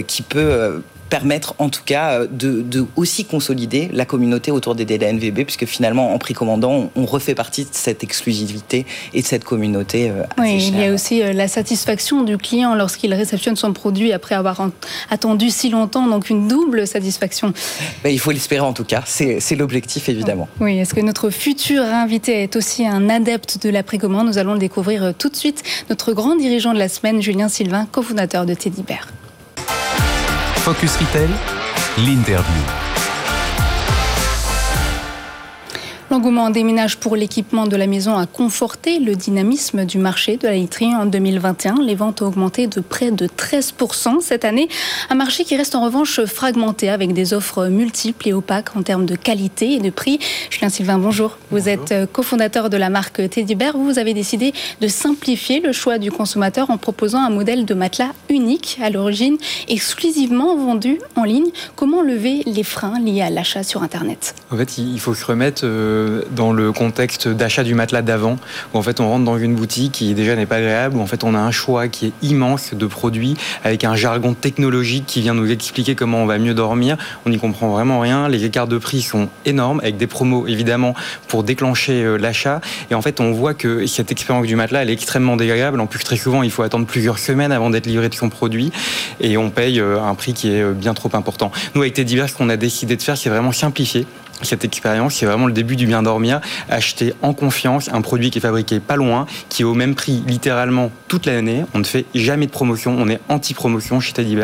qui 0.08 0.22
peut 0.22 0.82
permettre 1.10 1.56
en 1.60 1.70
tout 1.70 1.84
cas 1.86 2.22
euh, 2.22 2.28
de, 2.30 2.86
aussi 2.96 3.26
consolider 3.26 3.90
la 3.94 4.06
communauté 4.06 4.52
autour 4.52 4.76
des 4.76 4.86
DLNVB, 4.86 5.44
puisque 5.44 5.66
finalement 5.66 6.14
en 6.14 6.18
précommandant, 6.18 6.90
on 6.96 7.06
refait 7.06 7.36
partie 7.36 7.64
de 7.64 7.70
cette 7.72 8.04
exclusivité 8.04 8.86
et 9.14 9.22
de 9.22 9.28
cette 9.28 9.44
communauté. 9.44 10.10
Euh, 10.10 10.24
oui, 10.38 10.68
il 10.68 10.80
y 10.80 10.86
a 10.86 10.94
aussi 10.94 11.22
euh, 11.22 11.34
la 11.34 11.48
satisfaction 11.48 12.24
du 12.24 12.38
client 12.38 12.76
lorsqu'il 12.76 13.14
réceptionne 13.14 13.56
son 13.56 13.74
produit 13.74 14.14
après 14.14 14.36
avoir 14.36 14.70
attendu 15.10 15.50
si 15.50 15.70
longtemps, 15.70 16.08
donc 16.08 16.30
une 16.30 16.48
double 16.48 16.88
satisfaction. 16.88 17.54
Ben, 18.04 18.10
il 18.10 18.20
faut 18.20 18.32
l'espérer 18.32 18.62
en 18.62 18.74
tout 18.74 18.84
cas, 18.84 19.04
c'est 19.06 19.56
l'objectif 19.56 20.10
évidemment. 20.10 20.48
Oui, 20.60 20.80
est-ce 20.80 20.94
que 20.94 21.02
notre 21.02 21.30
futur 21.30 21.84
invité 21.84 22.44
est 22.44 22.56
aussi 22.56 22.86
un 22.86 23.10
adepte 23.10 23.62
de 23.64 23.70
la 23.70 23.84
précommande? 23.84 24.28
Nous 24.28 24.38
allons 24.38 24.54
le 24.54 24.60
découvrir 24.60 25.14
tout 25.18 25.30
de 25.30 25.36
suite. 25.36 25.64
Notre 25.90 26.14
grand 26.14 26.36
dirigeant 26.36 26.74
de 26.74 26.80
la 26.80 26.90
semaine, 26.90 27.22
Julien 27.22 27.50
Sylvain, 27.50 27.88
cofondateur 27.92 28.46
de 28.46 28.54
Teddy 28.54 28.84
Bear. 28.84 29.08
Focus 30.66 30.98
Retail, 30.98 31.30
l'interview. 31.96 32.85
L'engouement 36.12 36.52
des 36.52 36.64
ménages 36.64 36.98
pour 36.98 37.16
l'équipement 37.16 37.66
de 37.66 37.76
la 37.76 37.88
maison 37.88 38.16
a 38.16 38.28
conforté 38.28 39.00
le 39.00 39.16
dynamisme 39.16 39.86
du 39.86 39.98
marché 39.98 40.38
de 40.38 40.46
la 40.46 40.54
literie 40.54 40.94
en 40.96 41.08
2021. 41.08 41.78
Les 41.82 41.96
ventes 41.96 42.22
ont 42.22 42.28
augmenté 42.28 42.68
de 42.68 42.80
près 42.80 43.10
de 43.10 43.26
13% 43.26 44.22
cette 44.22 44.46
année. 44.46 44.70
Un 45.10 45.16
marché 45.16 45.44
qui 45.44 45.58
reste 45.58 45.74
en 45.74 45.84
revanche 45.84 46.24
fragmenté 46.26 46.90
avec 46.90 47.14
des 47.14 47.34
offres 47.34 47.70
multiples 47.70 48.30
et 48.30 48.34
opaques 48.34 48.76
en 48.76 48.84
termes 48.84 49.08
de 49.08 49.16
qualité 49.16 49.74
et 49.74 49.80
de 49.80 49.90
prix. 49.90 50.20
Julien 50.52 50.70
Sylvain, 50.70 51.00
bonjour. 51.00 51.40
Vous 51.50 51.68
êtes 51.70 51.92
euh, 51.92 52.06
cofondateur 52.06 52.70
de 52.70 52.78
la 52.78 52.92
marque 52.92 53.28
Teddy 53.28 53.56
Bear. 53.56 53.76
Vous 53.76 53.98
avez 53.98 54.14
décidé 54.14 54.54
de 54.82 54.88
simplifier 54.88 55.60
le 55.60 55.72
choix 55.72 55.98
du 55.98 56.12
consommateur 56.12 56.70
en 56.70 56.78
proposant 56.78 57.20
un 57.20 57.32
modèle 57.32 57.66
de 57.66 57.74
matelas 57.74 58.12
unique 58.30 58.78
à 58.80 58.92
l'origine, 58.92 59.38
exclusivement 59.70 60.56
vendu 60.56 61.00
en 61.16 61.24
ligne. 61.24 61.50
Comment 61.76 62.04
lever 62.04 62.44
les 62.46 62.64
freins 62.64 63.00
liés 63.00 63.24
à 63.24 63.32
l'achat 63.32 63.64
sur 63.64 63.82
Internet? 63.82 64.36
En 64.52 64.58
fait, 64.58 64.78
il 64.78 65.00
faut 65.00 65.16
se 65.16 65.26
remettre 65.26 65.64
euh, 65.66 65.95
dans 66.32 66.52
le 66.52 66.72
contexte 66.72 67.28
d'achat 67.28 67.64
du 67.64 67.76
matelas 67.76 68.02
d'avant, 68.02 68.38
où 68.74 68.78
en 68.78 68.82
fait 68.82 69.00
on 69.00 69.10
rentre 69.10 69.26
dans 69.26 69.38
une 69.38 69.56
boutique 69.56 69.94
qui 69.94 70.14
déjà 70.14 70.36
n'est 70.36 70.46
pas 70.46 70.58
agréable, 70.58 70.98
où 70.98 71.02
en 71.02 71.08
fait 71.08 71.24
on 71.24 71.36
a 71.36 71.40
un 71.40 71.52
choix 71.52 71.88
qui 71.88 72.08
est 72.08 72.14
immense 72.22 72.74
de 72.74 72.86
produits, 72.86 73.36
avec 73.64 73.84
un 73.84 73.96
jargon 73.96 74.34
technologique 74.34 75.06
qui 75.06 75.22
vient 75.22 75.34
nous 75.34 75.52
expliquer 75.52 75.96
comment 75.96 76.24
on 76.24 76.26
va 76.26 76.38
mieux 76.38 76.54
dormir. 76.54 76.98
On 77.26 77.30
n'y 77.30 77.38
comprend 77.38 77.70
vraiment 77.70 78.00
rien. 78.00 78.28
Les 78.28 78.46
écarts 78.46 78.68
de 78.68 78.78
prix 78.78 79.02
sont 79.02 79.30
énormes, 79.46 79.80
avec 79.80 79.98
des 79.98 80.08
promos 80.08 80.48
évidemment 80.48 80.94
pour 81.28 81.44
déclencher 81.44 82.04
euh, 82.04 82.18
l'achat. 82.18 82.62
Et 82.92 82.96
en 82.96 83.02
fait 83.02 83.20
on 83.20 83.32
voit 83.32 83.54
que 83.54 83.86
cette 83.86 84.12
expérience 84.12 84.48
du 84.48 84.56
matelas 84.56 84.82
elle 84.82 84.90
est 84.90 84.94
extrêmement 84.94 85.36
désagréable. 85.36 85.80
En 85.80 85.88
plus 85.88 86.04
très 86.04 86.18
souvent 86.18 86.44
il 86.44 86.52
faut 86.52 86.64
attendre 86.64 86.86
plusieurs 86.86 87.20
semaines 87.20 87.52
avant 87.52 87.70
d'être 87.70 87.86
livré 87.86 88.10
de 88.10 88.16
son 88.16 88.30
produit, 88.30 88.72
et 89.20 89.38
on 89.38 89.50
paye 89.50 89.80
euh, 89.80 90.02
un 90.02 90.16
prix 90.16 90.34
qui 90.34 90.50
est 90.50 90.62
euh, 90.62 90.74
bien 90.74 90.94
trop 90.94 91.10
important. 91.14 91.52
Nous 91.74 91.82
avec 91.82 91.94
Teddy 91.94 92.16
ce 92.28 92.34
qu'on 92.36 92.50
a 92.50 92.58
décidé 92.58 92.96
de 92.96 93.02
faire, 93.02 93.18
c'est 93.18 93.30
vraiment 93.30 93.52
simplifier 93.52 94.08
cette 94.42 94.66
expérience, 94.66 95.16
c'est 95.16 95.26
vraiment 95.26 95.48
le 95.48 95.54
début 95.54 95.76
du 95.76 95.88
bien 95.88 96.04
dormir. 96.04 96.42
Acheter 96.70 97.14
en 97.22 97.34
confiance 97.34 97.90
un 97.92 98.02
produit 98.02 98.32
qui 98.32 98.40
est 98.40 98.42
fabriqué 98.42 98.80
pas 98.80 98.96
loin, 98.96 99.26
qui 99.50 99.62
est 99.62 99.66
au 99.66 99.74
même 99.74 99.96
prix 99.96 100.24
littéralement 100.28 100.92
toute 101.08 101.26
l'année. 101.26 101.64
On 101.74 101.80
ne 101.80 101.84
fait 101.84 102.06
jamais 102.14 102.46
de 102.46 102.52
promotion, 102.52 102.96
on 102.98 103.08
est 103.10 103.20
anti-promotion 103.30 104.00
chez 104.00 104.14
Teddy 104.14 104.38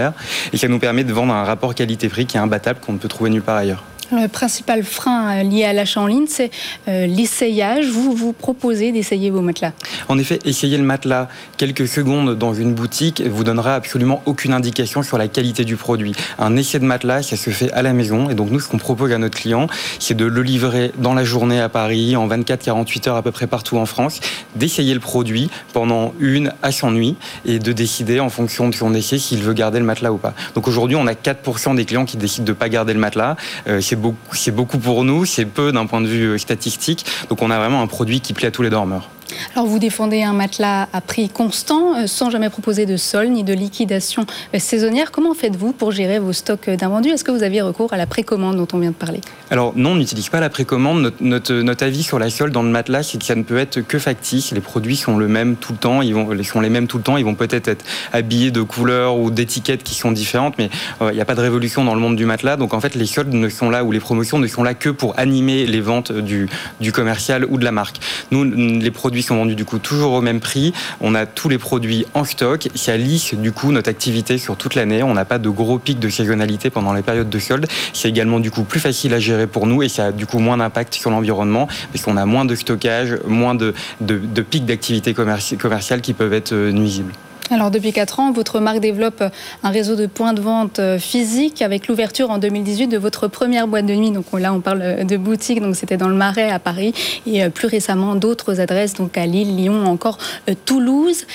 Et 0.54 0.58
ça 0.58 0.68
nous 0.68 0.80
permet 0.80 1.04
de 1.04 1.14
vendre 1.14 1.34
un 1.34 1.44
rapport 1.44 1.76
qualité-prix 1.76 2.26
qui 2.26 2.38
est 2.38 2.40
imbattable, 2.40 2.80
qu'on 2.80 2.94
ne 2.94 2.98
peut 2.98 3.10
trouver 3.10 3.30
nulle 3.30 3.44
part 3.44 3.58
ailleurs. 3.58 3.84
Le 4.12 4.28
principal 4.28 4.84
frein 4.84 5.38
euh, 5.38 5.44
lié 5.44 5.64
à 5.64 5.72
l'achat 5.72 6.02
en 6.02 6.06
ligne, 6.06 6.26
c'est 6.28 6.52
euh, 6.90 7.08
l'essayage. 7.08 7.86
Vous 7.86 8.12
vous 8.14 8.34
proposez 8.34 8.92
d'essayer 8.92 9.30
vos 9.30 9.40
matelas? 9.40 9.72
En 10.10 10.18
effet, 10.18 10.40
essayer 10.44 10.78
le 10.78 10.84
matelas 10.84 11.30
quelques 11.56 11.88
secondes 11.88 12.38
dans 12.38 12.54
une 12.54 12.74
boutique 12.74 13.22
vous 13.22 13.46
donnera 13.46 13.76
absolument 13.76 14.22
aucune 14.26 14.52
indication 14.52 15.02
sur 15.02 15.18
la 15.18 15.30
qualité 15.30 15.64
du 15.64 15.78
produit. 15.78 16.14
Un 16.40 16.58
essai 16.58 16.80
de 16.80 16.84
matelas, 16.84 17.24
ça 17.24 17.38
se 17.38 17.52
fait 17.52 17.72
à 17.72 17.82
la 17.82 17.94
maison. 17.94 18.30
Et 18.30 18.34
donc 18.34 18.52
nous, 18.52 18.60
ce 18.60 18.68
qu'on 18.68 18.80
propose 18.80 19.14
à 19.14 19.18
notre 19.18 19.38
client, 19.38 19.68
c'est 20.00 20.16
de 20.16 20.26
le 20.26 20.44
livrer 20.44 20.92
dans 20.98 21.14
la 21.14 21.24
journée 21.24 21.62
à 21.62 21.70
Paris, 21.70 22.18
en 22.18 22.28
24-48 22.28 23.08
heures 23.08 23.16
à 23.16 23.22
peu 23.22 23.32
près 23.32 23.48
partout 23.48 23.78
en 23.78 23.86
France, 23.86 24.20
d'essayer 24.56 24.94
le 24.94 25.00
produit 25.00 25.50
pendant 25.72 26.14
une 26.20 26.52
à 26.64 26.74
100 26.74 26.92
nuits 26.92 27.16
et 27.46 27.60
de 27.60 27.72
décider 27.72 28.20
en 28.20 28.30
fonction 28.30 28.68
de 28.68 28.76
son 28.76 28.94
essai 28.94 29.20
s'il 29.20 29.42
veut 29.42 29.54
garder 29.54 29.80
le 29.80 29.86
matelas 29.86 30.12
ou 30.12 30.18
pas. 30.18 30.34
Donc 30.54 30.68
aujourd'hui, 30.68 30.98
on 30.98 31.08
a 31.08 31.14
4% 31.14 31.76
des 31.76 31.86
clients 31.86 32.06
qui 32.06 32.18
décident 32.18 32.46
de 32.46 32.52
ne 32.52 32.58
pas 32.58 32.68
garder 32.68 32.94
le 32.94 33.00
matelas. 33.00 33.38
Euh, 33.68 33.80
c'est 33.80 34.01
c'est 34.34 34.56
beaucoup 34.56 34.78
pour 34.78 35.04
nous, 35.04 35.26
c'est 35.26 35.46
peu 35.46 35.72
d'un 35.72 35.86
point 35.86 36.02
de 36.02 36.08
vue 36.08 36.32
euh, 36.32 36.38
statistique. 36.38 37.06
Donc 37.30 37.42
on 37.42 37.52
a 37.52 37.58
vraiment 37.58 37.82
un 37.82 37.88
produit 37.88 38.22
qui 38.22 38.34
plaît 38.34 38.48
à 38.48 38.52
tous 38.52 38.62
les 38.62 38.70
dormeurs. 38.70 39.10
Alors 39.56 39.68
vous 39.68 39.80
défendez 39.80 40.24
un 40.24 40.34
matelas 40.34 40.88
à 40.94 41.02
prix 41.02 41.30
constant, 41.30 41.96
euh, 41.96 42.08
sans 42.08 42.30
jamais 42.30 42.50
proposer 42.50 42.86
de 42.86 42.98
sol 42.98 43.30
ni 43.30 43.44
de 43.44 43.54
liquidation 43.54 44.26
euh, 44.54 44.60
saisonnière. 44.60 45.12
Comment 45.12 45.34
faites-vous 45.34 45.74
pour 45.74 45.92
gérer 45.92 46.20
vos 46.20 46.34
stocks 46.34 46.70
d'invendus? 46.70 47.10
Est-ce 47.10 47.24
que 47.24 47.32
vous 47.32 47.44
avez 47.44 47.62
recours 47.62 47.94
à 47.94 47.98
la 47.98 48.06
précommande 48.06 48.58
dont 48.58 48.68
on 48.74 48.80
vient 48.80 48.92
de 48.92 48.96
parler? 48.96 49.22
Alors 49.50 49.74
non, 49.76 49.92
on 49.92 49.96
n'utilise 49.96 50.30
pas 50.30 50.40
la 50.40 50.50
précommande. 50.50 51.14
Notre, 51.20 51.84
avis 51.84 52.04
sur 52.04 52.20
la 52.20 52.30
solde 52.30 52.54
dans 52.54 52.64
le 52.64 52.70
matelas, 52.70 53.04
c'est 53.04 53.18
que 53.18 53.26
ça 53.26 53.36
ne 53.36 53.44
peut 53.44 53.58
être 53.58 53.82
que 53.82 54.00
factice. 54.00 54.52
Les 54.52 54.62
produits 54.62 54.96
sont 54.96 55.18
le 55.18 55.28
même 55.28 55.56
tout 55.56 55.74
le 55.74 55.78
temps, 55.78 56.02
ils 56.02 56.46
sont 56.46 56.62
les 56.62 56.70
mêmes 56.70 56.88
tout 56.88 56.98
le 56.98 57.04
temps. 57.04 57.18
Ils 57.18 57.26
vont 57.26 57.36
peut-être 57.36 57.68
être 57.68 57.86
habillés 58.14 58.52
de 58.52 58.62
couleurs 58.62 59.18
ou 59.18 59.32
d'étiquettes 59.32 59.84
qui 59.84 59.96
sont 59.96 60.12
différentes, 60.12 60.58
mais 60.58 60.70
euh, 61.02 61.12
il 61.12 61.16
n'y 61.16 61.22
a 61.22 61.26
pas 61.26 61.36
de 61.36 61.42
révolution 61.42 61.84
dans 61.84 61.96
le 61.96 62.02
monde 62.02 62.16
du 62.16 62.26
matelas. 62.26 62.58
Donc 62.58 62.74
en 62.74 62.80
fait, 62.80 62.96
les 62.96 63.06
soldes 63.06 63.34
ne 63.34 63.50
sont 63.50 63.70
là 63.70 63.84
ou 63.84 63.92
les 63.92 64.00
promotions 64.00 64.40
ne 64.40 64.48
sont 64.48 64.64
là 64.64 64.74
que 64.74 64.90
pour 64.90 65.18
animer 65.20 65.66
les 65.66 65.82
ventes 65.82 66.12
du, 66.12 66.50
du 66.80 66.92
commercial 66.92 67.46
ou 67.50 67.58
de 67.58 67.64
la 67.64 67.72
marque. 67.72 67.98
Nous, 68.32 68.44
les 68.44 68.92
produits 68.92 69.21
sont 69.24 69.36
vendus 69.36 69.56
du 69.56 69.66
coup 69.66 69.80
toujours 69.80 70.14
au 70.14 70.22
même 70.22 70.40
prix. 70.40 70.74
On 71.00 71.16
a 71.16 71.26
tous 71.26 71.50
les 71.50 71.58
produits 71.58 72.06
en 72.14 72.24
stock. 72.24 72.68
Ça 72.76 72.98
lisse 72.98 73.34
du 73.34 73.52
coup 73.52 73.72
notre 73.72 73.90
activité 73.90 74.38
sur 74.38 74.56
toute 74.58 74.76
l'année. 74.76 75.04
On 75.04 75.14
n'a 75.14 75.26
pas 75.26 75.38
de 75.38 75.50
gros 75.50 75.80
pics 75.80 76.00
de 76.00 76.10
saisonnalité 76.10 76.70
pendant 76.70 76.94
les 76.94 77.02
périodes 77.02 77.30
de 77.30 77.40
solde. 77.40 77.68
C'est 77.94 78.10
également 78.10 78.40
du 78.40 78.52
coup 78.52 78.64
plus 78.64 78.80
facile 78.80 79.14
à 79.14 79.20
gérer 79.20 79.48
pour 79.48 79.68
nous 79.68 79.84
et 79.84 79.90
ça 79.90 80.08
a 80.08 80.12
du 80.12 80.26
coup 80.26 80.40
moins 80.40 80.58
d'impact 80.58 80.94
sur 80.94 81.12
l'environnement 81.12 81.68
parce 81.92 82.04
qu'on 82.04 82.18
a 82.18 82.26
moins 82.26 82.46
de 82.46 82.56
stockage, 82.56 83.18
moins 83.28 83.56
de, 83.56 83.74
de 84.02 84.42
pics 84.42 84.66
d'activité 84.66 85.14
commerciale 85.14 86.02
qui 86.02 86.14
peuvent 86.14 86.34
être 86.34 86.54
euh, 86.54 86.72
nuisibles. 86.72 87.14
Alors 87.52 87.70
depuis 87.70 87.92
4 87.92 88.22
ans, 88.22 88.32
votre 88.32 88.62
marque 88.62 88.80
développe 88.80 89.22
un 89.62 89.70
réseau 89.72 89.98
de 89.98 90.06
points 90.06 90.32
de 90.32 90.40
vente 90.40 90.80
euh, 90.80 90.98
physiques 90.98 91.62
avec 91.62 91.90
l'ouverture 91.90 92.30
en 92.30 92.38
2018 92.38 92.88
de 92.88 92.98
votre 92.98 93.28
première 93.28 93.68
boîte 93.68 93.86
de 93.86 93.94
nuit. 93.94 94.12
Donc 94.12 94.28
là, 94.40 94.54
on 94.54 94.62
parle 94.62 95.06
de 95.06 95.18
boutique, 95.18 95.60
donc 95.60 95.76
c'était 95.76 95.98
dans 95.98 96.08
le 96.08 96.16
Marais 96.16 96.50
à 96.50 96.60
Paris 96.60 96.94
et 97.28 97.44
euh, 97.44 97.50
plus 97.50 97.68
récemment 97.68 98.16
d'autres 98.16 98.62
adresses 98.62 98.94
donc 98.94 99.18
à 99.18 99.26
Lille, 99.26 99.58
Lyon, 99.58 99.86
encore 99.86 100.18
euh, 100.50 100.54
Toulouse. 100.66 101.26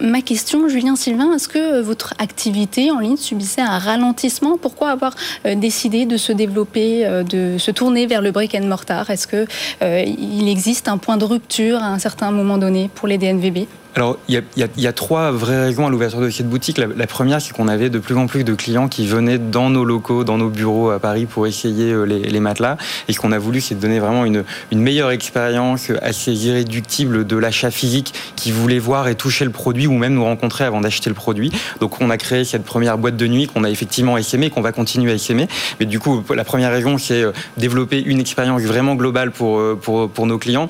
ma 0.00 0.20
question, 0.20 0.68
Julien 0.68 0.94
Sylvain, 0.94 1.34
est-ce 1.34 1.48
que 1.48 1.80
votre 1.80 2.14
activité 2.18 2.92
en 2.92 3.00
ligne 3.00 3.16
subissait 3.16 3.62
un 3.62 3.78
ralentissement? 3.78 4.56
Pourquoi 4.56 4.90
avoir 4.90 5.16
décidé 5.56 6.06
de 6.06 6.16
se 6.16 6.32
développer, 6.32 7.08
de 7.28 7.58
se 7.58 7.70
tourner 7.72 8.06
vers 8.06 8.22
le 8.22 8.30
brick 8.30 8.54
and 8.54 8.66
mortar? 8.66 9.10
Est-ce 9.10 9.26
que 9.26 9.46
il 9.82 10.48
existe 10.48 10.88
un 10.88 10.98
point 10.98 11.16
de 11.16 11.24
rupture 11.24 11.78
à 11.82 11.88
un 11.88 11.98
certain 11.98 12.30
moment 12.30 12.58
donné 12.58 12.90
pour 12.94 13.08
les 13.08 13.18
DNVB 13.18 13.66
alors, 13.96 14.18
il 14.28 14.42
y, 14.58 14.86
a, 14.86 14.92
trois 14.92 15.30
vraies 15.30 15.58
raisons 15.58 15.86
à 15.86 15.90
l'ouverture 15.90 16.20
de 16.20 16.28
cette 16.28 16.50
boutique. 16.50 16.76
La, 16.76 17.06
première, 17.06 17.40
c'est 17.40 17.54
qu'on 17.54 17.66
avait 17.66 17.88
de 17.88 17.98
plus 17.98 18.14
en 18.14 18.26
plus 18.26 18.44
de 18.44 18.52
clients 18.52 18.88
qui 18.88 19.06
venaient 19.06 19.38
dans 19.38 19.70
nos 19.70 19.86
locaux, 19.86 20.22
dans 20.22 20.36
nos 20.36 20.50
bureaux 20.50 20.90
à 20.90 20.98
Paris 20.98 21.24
pour 21.24 21.46
essayer 21.46 21.92
euh, 21.92 22.04
les, 22.04 22.40
matelas. 22.40 22.76
Et 23.08 23.14
ce 23.14 23.20
qu'on 23.20 23.32
a 23.32 23.38
voulu, 23.38 23.62
c'est 23.62 23.74
de 23.74 23.80
donner 23.80 23.98
vraiment 23.98 24.26
une, 24.26 24.44
meilleure 24.70 25.12
expérience 25.12 25.90
assez 26.02 26.34
irréductible 26.34 27.26
de 27.26 27.36
l'achat 27.38 27.70
physique 27.70 28.12
qui 28.36 28.52
voulait 28.52 28.78
voir 28.78 29.08
et 29.08 29.14
toucher 29.14 29.46
le 29.46 29.50
produit 29.50 29.86
ou 29.86 29.96
même 29.96 30.12
nous 30.12 30.24
rencontrer 30.24 30.64
avant 30.64 30.82
d'acheter 30.82 31.08
le 31.08 31.14
produit. 31.14 31.50
Donc, 31.80 31.98
on 32.02 32.10
a 32.10 32.18
créé 32.18 32.44
cette 32.44 32.64
première 32.64 32.98
boîte 32.98 33.16
de 33.16 33.26
nuit 33.26 33.46
qu'on 33.46 33.64
a 33.64 33.70
effectivement 33.70 34.18
essaimée, 34.18 34.50
qu'on 34.50 34.60
va 34.60 34.72
continuer 34.72 35.12
à 35.12 35.14
essaimer. 35.14 35.48
Mais 35.80 35.86
du 35.86 36.00
coup, 36.00 36.22
la 36.34 36.44
première 36.44 36.70
raison, 36.70 36.98
c'est 36.98 37.22
euh, 37.22 37.32
développer 37.56 38.02
une 38.02 38.20
expérience 38.20 38.60
vraiment 38.60 38.94
globale 38.94 39.30
pour, 39.30 39.58
euh, 39.58 39.78
nos 40.18 40.36
clients. 40.36 40.68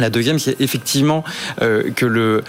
La 0.00 0.10
deuxième, 0.10 0.40
c'est 0.40 0.60
effectivement 0.60 1.22
euh, 1.62 1.90
que 1.94 2.04
euh, 2.06 2.42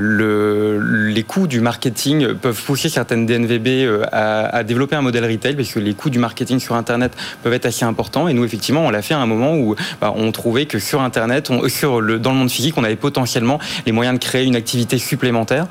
le, 0.00 1.08
les 1.08 1.22
coûts 1.22 1.46
du 1.46 1.60
marketing 1.60 2.34
peuvent 2.34 2.60
pousser 2.60 2.88
certaines 2.88 3.26
DNVB 3.26 3.68
euh, 3.68 4.02
à, 4.10 4.64
développer 4.64 4.96
un 4.96 5.02
modèle 5.02 5.24
retail, 5.24 5.54
parce 5.54 5.70
que 5.70 5.78
les 5.78 5.94
coûts 5.94 6.10
du 6.10 6.18
marketing 6.18 6.58
sur 6.58 6.74
Internet 6.74 7.12
peuvent 7.44 7.52
être 7.52 7.66
assez 7.66 7.84
importants. 7.84 8.26
Et 8.26 8.32
nous, 8.32 8.44
effectivement, 8.44 8.84
on 8.84 8.90
l'a 8.90 9.02
fait 9.02 9.14
à 9.14 9.20
un 9.20 9.26
moment 9.26 9.54
où 9.56 9.76
bah, 10.00 10.12
on 10.16 10.32
trouvait 10.32 10.66
que 10.66 10.80
sur 10.80 11.00
Internet, 11.00 11.50
dans 11.50 11.60
le 11.62 12.36
monde 12.36 12.50
physique, 12.50 12.74
on 12.76 12.82
avait 12.82 12.96
potentiellement 12.96 13.60
les 13.86 13.92
moyens 13.92 14.18
de 14.18 14.24
créer 14.24 14.44
une 14.44 14.56
activité 14.56 14.98
supplémentaire. 14.98 15.66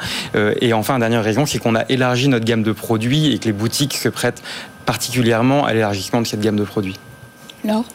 et 0.61 0.73
enfin, 0.73 0.99
dernière 0.99 1.23
raison, 1.23 1.45
c'est 1.45 1.59
qu'on 1.59 1.75
a 1.75 1.83
élargi 1.89 2.29
notre 2.29 2.45
gamme 2.45 2.63
de 2.63 2.71
produits 2.71 3.33
et 3.33 3.39
que 3.39 3.45
les 3.45 3.51
boutiques 3.51 3.95
se 3.95 4.09
prêtent 4.09 4.41
particulièrement 4.85 5.65
à 5.65 5.73
l'élargissement 5.73 6.21
de 6.21 6.27
cette 6.27 6.41
gamme 6.41 6.55
de 6.55 6.63
produits. 6.63 6.97
Alors 7.65 7.85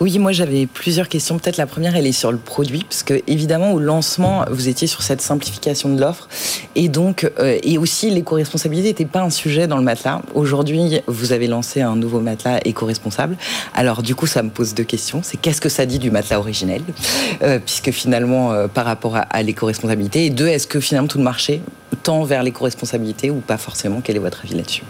oui, 0.00 0.18
moi 0.18 0.32
j'avais 0.32 0.66
plusieurs 0.66 1.08
questions. 1.08 1.38
Peut-être 1.38 1.56
la 1.56 1.66
première, 1.66 1.94
elle 1.96 2.06
est 2.06 2.12
sur 2.12 2.32
le 2.32 2.38
produit, 2.38 2.84
parce 2.88 3.02
que 3.02 3.22
évidemment 3.26 3.72
au 3.72 3.78
lancement, 3.78 4.44
vous 4.50 4.68
étiez 4.68 4.86
sur 4.86 5.02
cette 5.02 5.20
simplification 5.20 5.94
de 5.94 6.00
l'offre, 6.00 6.28
et 6.74 6.88
donc 6.88 7.30
euh, 7.38 7.58
et 7.62 7.78
aussi 7.78 8.10
l'éco-responsabilité 8.10 8.88
n'était 8.88 9.04
pas 9.04 9.22
un 9.22 9.30
sujet 9.30 9.66
dans 9.66 9.76
le 9.76 9.84
matelas. 9.84 10.22
Aujourd'hui, 10.34 11.00
vous 11.06 11.32
avez 11.32 11.46
lancé 11.46 11.80
un 11.82 11.96
nouveau 11.96 12.20
matelas 12.20 12.60
éco-responsable. 12.64 13.36
Alors 13.74 14.02
du 14.02 14.14
coup, 14.14 14.26
ça 14.26 14.42
me 14.42 14.50
pose 14.50 14.74
deux 14.74 14.84
questions. 14.84 15.20
C'est 15.22 15.36
qu'est-ce 15.36 15.60
que 15.60 15.68
ça 15.68 15.86
dit 15.86 15.98
du 15.98 16.10
matelas 16.10 16.38
originel, 16.38 16.82
euh, 17.42 17.58
puisque 17.58 17.90
finalement 17.90 18.52
euh, 18.52 18.68
par 18.68 18.84
rapport 18.84 19.16
à, 19.16 19.20
à 19.20 19.42
l'éco-responsabilité, 19.42 20.26
et 20.26 20.30
deux, 20.30 20.48
est-ce 20.48 20.66
que 20.66 20.80
finalement 20.80 21.08
tout 21.08 21.18
le 21.18 21.24
marché 21.24 21.60
tend 22.02 22.24
vers 22.24 22.42
l'éco-responsabilité 22.42 23.30
ou 23.30 23.36
pas 23.36 23.58
forcément? 23.58 24.00
Quel 24.02 24.16
est 24.16 24.20
votre 24.20 24.40
avis 24.44 24.54
là-dessus? 24.54 24.82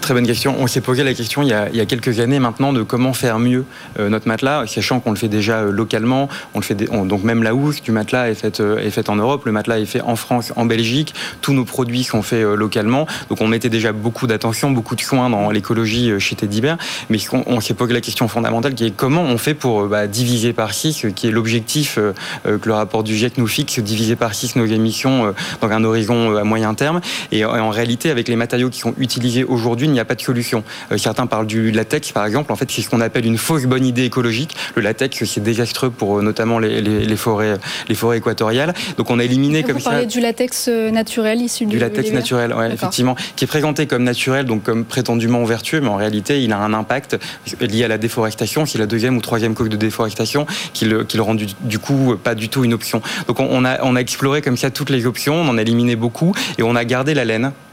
Très 0.00 0.14
bonne 0.14 0.26
question. 0.26 0.54
On 0.58 0.66
s'est 0.66 0.80
posé 0.80 1.02
la 1.02 1.14
question 1.14 1.42
il 1.42 1.48
y, 1.48 1.52
a, 1.52 1.86
quelques 1.86 2.20
années 2.20 2.38
maintenant 2.38 2.72
de 2.72 2.82
comment 2.82 3.12
faire 3.12 3.38
mieux 3.38 3.64
euh, 3.98 4.08
notre 4.08 4.28
matelas, 4.28 4.66
sachant 4.66 5.00
qu'on 5.00 5.10
le 5.10 5.16
fait 5.16 5.28
déjà 5.28 5.58
euh, 5.58 5.70
localement. 5.70 6.28
On 6.54 6.60
le 6.60 6.64
fait 6.64 6.74
donc 6.74 7.24
même 7.24 7.42
la 7.42 7.54
housse 7.54 7.82
du 7.82 7.90
matelas 7.90 8.28
est 8.28 8.34
faite 8.34 8.60
euh, 8.60 8.78
est 8.78 9.08
en 9.08 9.16
Europe. 9.16 9.44
Le 9.46 9.52
matelas 9.52 9.78
est 9.78 9.86
fait 9.86 10.00
en 10.00 10.16
France, 10.16 10.52
en 10.56 10.66
Belgique. 10.66 11.14
Tous 11.40 11.52
nos 11.52 11.64
produits 11.64 12.04
sont 12.04 12.22
faits 12.22 12.44
localement. 12.44 13.06
Donc 13.30 13.40
on 13.40 13.48
mettait 13.48 13.68
déjà 13.70 13.92
beaucoup 13.92 14.26
d'attention, 14.26 14.70
beaucoup 14.70 14.94
de 14.94 15.00
soins 15.00 15.30
dans 15.30 15.50
l'écologie 15.50 16.12
chez 16.18 16.36
Teddy 16.36 16.60
Bear. 16.60 16.76
Mais 17.10 17.18
on, 17.46 17.60
s'est 17.60 17.74
posé 17.74 17.92
la 17.92 18.00
question 18.00 18.28
fondamentale 18.28 18.74
qui 18.74 18.84
est 18.84 18.90
comment 18.90 19.22
on 19.22 19.38
fait 19.38 19.54
pour 19.54 19.86
bah, 19.86 20.06
diviser 20.06 20.52
par 20.52 20.74
6, 20.74 21.06
qui 21.14 21.28
est 21.28 21.30
l'objectif 21.30 21.98
que 22.44 22.68
le 22.68 22.72
rapport 22.72 23.02
du 23.02 23.16
GIEC 23.16 23.38
nous 23.38 23.46
fixe, 23.46 23.78
diviser 23.80 24.16
par 24.16 24.34
6 24.34 24.56
nos 24.56 24.66
émissions 24.66 25.34
dans 25.60 25.68
un 25.70 25.84
horizon 25.84 26.36
à 26.36 26.44
moyen 26.44 26.74
terme. 26.74 27.00
Et, 27.32 27.44
en 27.44 27.70
réalité, 27.70 28.10
avec 28.10 28.28
les 28.28 28.36
matériaux 28.36 28.70
qui 28.70 28.80
sont 28.80 28.94
utilisés 28.98 29.44
aujourd'hui, 29.44 29.87
n'y 29.92 30.00
a 30.00 30.04
pas 30.04 30.14
de 30.14 30.20
solution. 30.20 30.64
certains 30.96 31.26
parlent 31.26 31.46
du 31.46 31.70
latex, 31.70 32.12
par 32.12 32.26
exemple. 32.26 32.52
En 32.52 32.56
fait, 32.56 32.70
c'est 32.70 32.82
ce 32.82 32.90
qu'on 32.90 33.00
appelle 33.00 33.26
une 33.26 33.38
fausse 33.38 33.64
bonne 33.64 33.84
idée 33.84 34.04
écologique. 34.04 34.56
Le 34.74 34.82
latex, 34.82 35.24
c'est 35.24 35.42
désastreux 35.42 35.90
pour 35.90 36.22
notamment 36.22 36.58
les, 36.58 37.16
forêts, 37.16 37.54
les 37.88 37.94
forêts 37.94 38.18
équatoriales. 38.18 38.74
Donc, 38.96 39.10
on 39.10 39.18
a 39.18 39.24
éliminé 39.24 39.62
comme 39.62 39.78
ça. 39.78 39.90
Vous 39.90 39.90
parlez 39.90 40.06
du 40.06 40.20
latex 40.20 40.68
naturel 40.68 41.40
issu 41.40 41.66
du, 41.66 41.76
du 41.76 41.78
latex 41.78 42.12
naturel, 42.12 42.54
ouais, 42.54 42.72
effectivement, 42.72 43.16
qui 43.36 43.44
est 43.44 43.48
présenté 43.48 43.86
comme 43.86 44.04
naturel, 44.04 44.46
donc 44.46 44.62
comme 44.62 44.84
prétendument 44.84 45.44
vertueux, 45.44 45.80
mais 45.80 45.88
en 45.88 45.96
réalité, 45.96 46.42
il 46.42 46.52
a 46.52 46.58
un 46.58 46.74
impact 46.74 47.18
lié 47.60 47.84
à 47.84 47.88
la 47.88 47.98
déforestation. 47.98 48.66
C'est 48.66 48.78
la 48.78 48.86
deuxième 48.86 49.16
ou 49.16 49.20
troisième 49.20 49.54
cause 49.54 49.68
de 49.68 49.76
déforestation 49.76 50.46
qui 50.72 50.84
le, 50.84 51.04
qui 51.04 51.16
le 51.16 51.22
rend 51.22 51.34
du, 51.34 51.78
coup 51.78 52.16
pas 52.22 52.34
du 52.34 52.48
tout 52.48 52.64
une 52.64 52.74
option. 52.74 53.02
Donc 53.26 53.40
on 53.40 53.64
a, 53.64 53.82
on 53.82 53.96
a 53.96 54.00
exploré 54.00 54.42
comme 54.42 54.56
ça 54.56 54.70
toutes 54.70 54.90
les 54.90 55.06
options, 55.06 55.34
on 55.34 55.48
en 55.48 55.58
a 55.58 55.62
éliminé 55.62 55.96
beaucoup 55.96 56.34
et 56.58 56.62
on 56.62 56.76
a 56.76 56.84
gardé 56.84 57.14
la 57.14 57.24
laine 57.24 57.46
euh, 57.46 57.67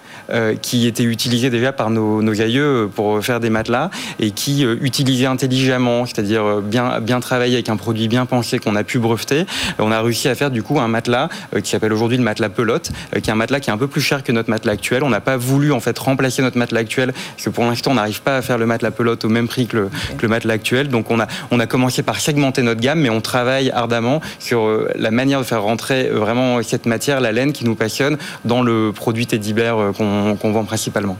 qui 0.61 0.87
était 0.87 1.03
utilisé 1.03 1.49
déjà 1.49 1.71
par 1.71 1.89
nos, 1.89 2.21
nos, 2.21 2.41
aïeux 2.41 2.89
pour 2.93 3.23
faire 3.23 3.39
des 3.39 3.49
matelas 3.49 3.89
et 4.19 4.31
qui 4.31 4.65
euh, 4.65 4.77
utilisait 4.81 5.25
intelligemment, 5.25 6.05
c'est-à-dire 6.05 6.43
euh, 6.43 6.61
bien, 6.61 6.99
bien 6.99 7.19
travaillé 7.19 7.55
avec 7.55 7.69
un 7.69 7.77
produit 7.77 8.07
bien 8.07 8.25
pensé 8.25 8.59
qu'on 8.59 8.75
a 8.75 8.83
pu 8.83 8.99
breveter. 8.99 9.45
On 9.79 9.91
a 9.91 10.01
réussi 10.01 10.27
à 10.27 10.35
faire 10.35 10.51
du 10.51 10.63
coup 10.63 10.79
un 10.79 10.87
matelas 10.87 11.29
qui 11.63 11.69
s'appelle 11.69 11.93
aujourd'hui 11.93 12.17
le 12.17 12.23
matelas 12.23 12.49
pelote, 12.49 12.91
qui 13.11 13.29
est 13.29 13.33
un 13.33 13.35
matelas 13.35 13.59
qui 13.59 13.69
est 13.69 13.73
un 13.73 13.77
peu 13.77 13.87
plus 13.87 14.01
cher 14.01 14.23
que 14.23 14.31
notre 14.31 14.49
matelas 14.49 14.73
actuel. 14.73 15.03
On 15.03 15.09
n'a 15.09 15.21
pas 15.21 15.37
voulu 15.37 15.71
en 15.71 15.79
fait 15.79 15.97
remplacer 15.97 16.41
notre 16.41 16.57
matelas 16.57 16.81
actuel 16.81 17.13
parce 17.13 17.45
que 17.45 17.49
pour 17.49 17.65
l'instant 17.65 17.91
on 17.91 17.95
n'arrive 17.95 18.21
pas 18.21 18.37
à 18.37 18.41
faire 18.41 18.57
le 18.57 18.65
matelas 18.65 18.91
pelote 18.91 19.25
au 19.25 19.29
même 19.29 19.47
prix 19.47 19.67
que 19.67 19.77
le, 19.77 19.89
que 20.17 20.21
le, 20.23 20.27
matelas 20.27 20.53
actuel. 20.53 20.89
Donc 20.89 21.11
on 21.11 21.19
a, 21.19 21.27
on 21.51 21.59
a 21.59 21.67
commencé 21.67 22.03
par 22.03 22.19
segmenter 22.19 22.61
notre 22.61 22.81
gamme, 22.81 23.01
mais 23.01 23.09
on 23.09 23.21
travaille 23.21 23.71
ardemment 23.71 24.21
sur 24.39 24.69
la 24.95 25.11
manière 25.11 25.39
de 25.39 25.45
faire 25.45 25.63
rentrer 25.63 26.09
vraiment 26.09 26.61
cette 26.63 26.85
matière, 26.85 27.21
la 27.21 27.31
laine 27.31 27.53
qui 27.53 27.65
nous 27.65 27.75
passionne, 27.75 28.17
dans 28.43 28.61
le 28.61 28.91
produit 28.93 29.27
Teddy 29.27 29.53
Bear 29.53 29.93
qu'on 29.93 30.14
qu'on 30.35 30.51
vend 30.51 30.65
principalement. 30.65 31.17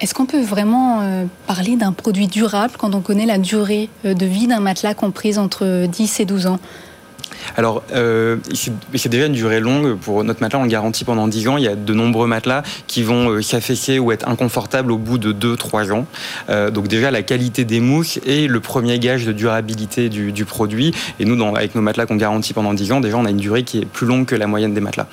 Est-ce 0.00 0.14
qu'on 0.14 0.26
peut 0.26 0.42
vraiment 0.42 1.00
euh, 1.02 1.24
parler 1.46 1.76
d'un 1.76 1.92
produit 1.92 2.26
durable 2.26 2.74
quand 2.78 2.94
on 2.94 3.00
connaît 3.00 3.26
la 3.26 3.38
durée 3.38 3.88
euh, 4.04 4.14
de 4.14 4.26
vie 4.26 4.46
d'un 4.46 4.60
matelas 4.60 4.94
comprise 4.94 5.38
entre 5.38 5.86
10 5.86 6.20
et 6.20 6.24
12 6.24 6.46
ans? 6.46 6.58
Alors, 7.56 7.82
euh, 7.94 8.36
c'est 8.94 9.08
déjà 9.08 9.26
une 9.26 9.32
durée 9.32 9.60
longue. 9.60 9.96
Pour 9.98 10.24
notre 10.24 10.40
matelas, 10.40 10.60
on 10.60 10.64
le 10.64 10.68
garantit 10.68 11.04
pendant 11.04 11.28
10 11.28 11.48
ans. 11.48 11.56
Il 11.56 11.64
y 11.64 11.68
a 11.68 11.74
de 11.74 11.94
nombreux 11.94 12.26
matelas 12.26 12.62
qui 12.86 13.02
vont 13.02 13.30
euh, 13.30 13.42
s'affaisser 13.42 13.98
ou 13.98 14.12
être 14.12 14.28
inconfortables 14.28 14.92
au 14.92 14.98
bout 14.98 15.18
de 15.18 15.32
2-3 15.32 15.92
ans. 15.92 16.06
Euh, 16.50 16.70
donc 16.70 16.88
déjà, 16.88 17.10
la 17.10 17.22
qualité 17.22 17.64
des 17.64 17.80
mousses 17.80 18.18
est 18.26 18.48
le 18.48 18.60
premier 18.60 18.98
gage 18.98 19.24
de 19.24 19.32
durabilité 19.32 20.08
du, 20.08 20.32
du 20.32 20.44
produit. 20.44 20.94
Et 21.20 21.24
nous, 21.24 21.42
avec 21.56 21.74
nos 21.74 21.82
matelas 21.82 22.06
qu'on 22.06 22.16
garantit 22.16 22.52
pendant 22.52 22.74
10 22.74 22.92
ans, 22.92 23.00
déjà, 23.00 23.16
on 23.16 23.24
a 23.24 23.30
une 23.30 23.36
durée 23.36 23.64
qui 23.64 23.78
est 23.78 23.84
plus 23.84 24.06
longue 24.06 24.26
que 24.26 24.34
la 24.34 24.46
moyenne 24.46 24.74
des 24.74 24.80
matelas. 24.80 25.06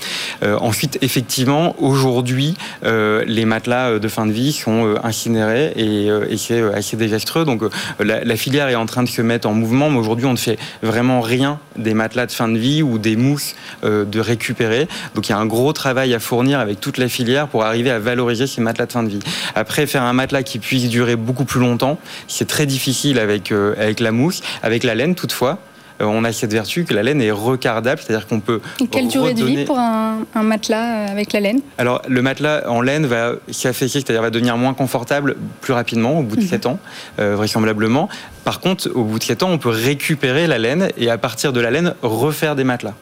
Ensuite, 0.44 0.98
effectivement, 1.02 1.76
aujourd'hui, 1.82 2.56
les 2.84 3.46
matelas 3.46 4.00
de 4.00 4.08
fin 4.08 4.26
de 4.26 4.32
vie 4.32 4.52
sont 4.52 4.96
incinérés 5.04 5.74
et, 5.76 6.08
et 6.08 6.38
c'est 6.38 6.62
assez 6.74 6.98
désastreux. 6.98 7.46
Donc 7.46 7.62
la, 8.00 8.24
la 8.24 8.36
filière 8.36 8.68
est 8.70 8.76
en 8.76 8.86
train 8.86 9.04
de 9.04 9.10
se 9.10 9.22
mettre 9.22 9.48
en 9.48 9.54
mouvement, 9.54 9.90
mais 9.90 9.98
aujourd'hui, 9.98 10.26
on 10.26 10.34
ne 10.34 10.38
fait 10.38 10.60
vraiment 10.84 11.22
rien 11.22 11.60
des 11.78 11.94
matelas 11.94 12.09
de 12.10 12.32
fin 12.32 12.48
de 12.48 12.58
vie 12.58 12.84
ou 12.84 12.98
des 12.98 13.16
mousses 13.16 13.56
euh, 13.84 14.06
de 14.06 14.20
récupérer. 14.20 14.88
Donc 15.16 15.30
il 15.30 15.32
y 15.32 15.36
a 15.36 15.38
un 15.38 15.46
gros 15.46 15.74
travail 15.74 16.14
à 16.14 16.20
fournir 16.20 16.60
avec 16.60 16.80
toute 16.80 16.98
la 16.98 17.08
filière 17.08 17.48
pour 17.48 17.64
arriver 17.64 17.90
à 17.92 18.00
valoriser 18.00 18.48
ces 18.48 18.62
matelas 18.62 18.86
de 18.86 18.92
fin 18.92 19.04
de 19.04 19.10
vie. 19.10 19.20
Après, 19.56 19.86
faire 19.88 20.04
un 20.04 20.14
matelas 20.14 20.44
qui 20.44 20.60
puisse 20.60 20.90
durer 20.90 21.16
beaucoup 21.16 21.46
plus 21.46 21.60
longtemps, 21.60 21.98
c'est 22.28 22.48
très 22.48 22.66
difficile 22.66 23.20
avec, 23.20 23.52
euh, 23.52 23.76
avec 23.80 24.00
la 24.00 24.12
mousse. 24.12 24.42
Avec 24.64 24.84
la 24.84 24.96
laine, 24.96 25.16
toutefois, 25.16 25.60
on 26.06 26.24
a 26.24 26.32
cette 26.32 26.52
vertu 26.52 26.86
que 26.86 26.94
la 26.94 27.04
laine 27.04 27.22
est 27.22 27.32
recardable, 27.32 28.02
c'est-à-dire 28.02 28.28
qu'on 28.28 28.40
peut. 28.40 28.62
quelle 28.92 29.08
durée 29.08 29.34
de 29.34 29.44
vie 29.44 29.66
pour 29.66 29.78
un, 29.78 30.20
matelas 30.42 31.08
euh, 31.08 31.12
avec 31.12 31.34
la 31.34 31.40
laine? 31.40 31.62
Alors, 31.78 32.02
le 32.08 32.22
matelas 32.22 32.70
en 32.70 32.82
laine 32.82 33.06
va 33.06 33.34
s'affaisser, 33.52 34.00
c'est-à-dire 34.00 34.22
va 34.22 34.30
devenir 34.30 34.58
moins 34.58 34.74
confortable 34.74 35.36
plus 35.62 35.74
rapidement, 35.74 36.20
au 36.20 36.24
bout 36.24 36.36
de 36.36 36.42
7 36.42 36.66
mhm. 36.66 36.72
ans, 36.72 36.80
euh, 37.20 37.36
vraisemblablement. 37.36 38.10
Par 38.44 38.60
contre, 38.60 38.90
au 38.94 39.04
bout 39.04 39.20
de 39.20 39.24
7 39.24 39.44
ans, 39.44 39.50
on 39.52 39.58
peut 39.58 39.70
récupérer 39.70 40.48
la 40.48 40.58
laine 40.58 40.90
et 40.98 41.10
à 41.10 41.18
partir 41.18 41.54
de 41.54 41.60
la 41.60 41.72
laine, 41.72 41.94
refaire 42.02 42.56
des 42.56 42.64
matelas. 42.64 42.94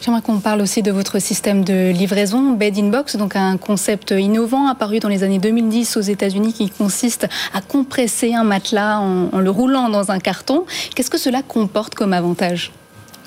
J'aimerais 0.00 0.22
qu'on 0.22 0.38
parle 0.38 0.60
aussi 0.60 0.82
de 0.82 0.90
votre 0.90 1.18
système 1.18 1.64
de 1.64 1.90
livraison 1.90 2.52
Bed 2.52 2.78
in 2.78 2.88
Box, 2.88 3.16
donc 3.16 3.36
un 3.36 3.56
concept 3.56 4.12
innovant 4.12 4.68
apparu 4.68 4.98
dans 4.98 5.08
les 5.08 5.22
années 5.22 5.38
2010 5.38 5.96
aux 5.96 6.00
États-Unis 6.00 6.52
qui 6.52 6.70
consiste 6.70 7.26
à 7.52 7.60
compresser 7.60 8.34
un 8.34 8.44
matelas 8.44 8.98
en, 8.98 9.38
le 9.38 9.50
roulant 9.50 9.88
dans 9.88 10.10
un 10.10 10.18
carton. 10.18 10.64
Qu'est-ce 10.94 11.10
que 11.10 11.18
cela 11.18 11.42
comporte 11.42 11.94
comme 11.94 12.12
avantage? 12.12 12.72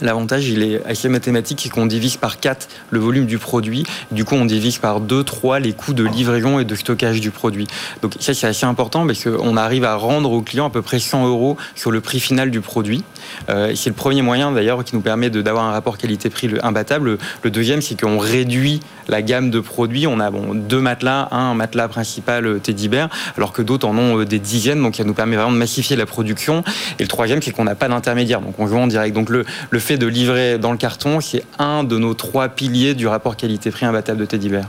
L'avantage, 0.01 0.47
il 0.47 0.63
est 0.63 0.85
assez 0.85 1.09
mathématique, 1.09 1.59
c'est 1.61 1.69
qu'on 1.69 1.85
divise 1.85 2.17
par 2.17 2.39
4 2.39 2.67
le 2.89 2.99
volume 2.99 3.25
du 3.25 3.37
produit. 3.37 3.83
Du 4.11 4.25
coup, 4.25 4.35
on 4.35 4.45
divise 4.45 4.77
par 4.77 5.01
2, 5.01 5.23
3 5.23 5.59
les 5.59 5.73
coûts 5.73 5.93
de 5.93 6.03
livraison 6.03 6.59
et 6.59 6.65
de 6.65 6.75
stockage 6.75 7.19
du 7.19 7.31
produit. 7.31 7.67
Donc 8.01 8.13
ça, 8.19 8.33
c'est 8.33 8.47
assez 8.47 8.65
important 8.65 9.05
parce 9.05 9.23
qu'on 9.23 9.57
arrive 9.57 9.83
à 9.83 9.95
rendre 9.95 10.31
au 10.31 10.41
client 10.41 10.67
à 10.67 10.69
peu 10.69 10.81
près 10.81 10.99
100 10.99 11.27
euros 11.27 11.57
sur 11.75 11.91
le 11.91 12.01
prix 12.01 12.19
final 12.19 12.51
du 12.51 12.61
produit. 12.61 13.03
Euh, 13.49 13.73
c'est 13.75 13.89
le 13.89 13.95
premier 13.95 14.21
moyen 14.21 14.51
d'ailleurs 14.51 14.83
qui 14.83 14.95
nous 14.95 15.01
permet 15.01 15.29
d'avoir 15.29 15.65
un 15.65 15.71
rapport 15.71 15.97
qualité-prix 15.97 16.49
imbattable. 16.63 17.17
Le 17.43 17.51
deuxième, 17.51 17.81
c'est 17.81 17.99
qu'on 17.99 18.17
réduit 18.17 18.79
la 19.07 19.21
gamme 19.21 19.49
de 19.49 19.59
produits. 19.59 20.07
On 20.07 20.19
a 20.19 20.31
deux 20.53 20.79
matelas, 20.79 21.27
un 21.31 21.53
matelas 21.55 21.87
principal 21.87 22.45
euh, 22.45 22.59
Teddy 22.59 22.87
Bear, 22.87 23.09
alors 23.37 23.51
que 23.51 23.61
d'autres 23.61 23.87
en 23.87 23.97
ont 23.97 24.19
euh, 24.19 24.25
des 24.25 24.39
dizaines. 24.39 24.81
Donc 24.81 24.95
ça 24.95 25.03
nous 25.03 25.13
permet 25.13 25.35
vraiment 25.35 25.51
de 25.51 25.57
massifier 25.57 25.95
la 25.95 26.05
production. 26.05 26.63
Et 26.99 27.03
le 27.03 27.07
troisième, 27.07 27.41
c'est 27.41 27.51
qu'on 27.51 27.63
n'a 27.63 27.75
pas 27.75 27.87
d'intermédiaire. 27.87 28.41
Donc 28.41 28.55
on 28.59 28.67
joue 28.67 28.77
en 28.77 28.87
direct. 28.87 29.15
Donc 29.15 29.29
le, 29.29 29.45
le 29.69 29.79
fait 29.89 29.97
de 29.97 30.05
livrer 30.05 30.59
dans 30.59 30.71
le 30.71 30.77
carton, 30.77 31.19
c'est 31.19 31.43
un 31.57 31.83
de 31.83 31.97
nos 31.97 32.13
trois 32.13 32.47
piliers 32.47 32.93
du 32.93 33.07
rapport 33.07 33.35
qualité-prix 33.35 33.87
imbattable 33.87 34.19
de 34.19 34.25
Teddy 34.25 34.49
Bear. 34.49 34.65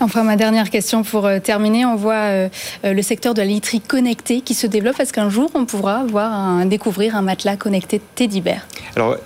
Enfin, 0.00 0.24
ma 0.24 0.34
dernière 0.34 0.70
question 0.70 1.04
pour 1.04 1.24
euh, 1.24 1.38
terminer. 1.38 1.84
On 1.86 1.94
voit 1.94 2.14
euh, 2.14 2.48
euh, 2.84 2.92
le 2.92 3.00
secteur 3.02 3.32
de 3.32 3.42
la 3.42 3.46
literie 3.46 3.80
connectée 3.80 4.40
qui 4.40 4.54
se 4.54 4.66
développe. 4.66 4.98
Est-ce 4.98 5.12
qu'un 5.12 5.30
jour, 5.30 5.52
on 5.54 5.66
pourra 5.66 6.02
voir 6.04 6.32
un, 6.32 6.66
découvrir 6.66 7.14
un 7.14 7.22
matelas 7.22 7.56
connecté 7.56 8.00
Teddy 8.16 8.40
Bear? 8.40 8.66
Alors, 8.96 9.18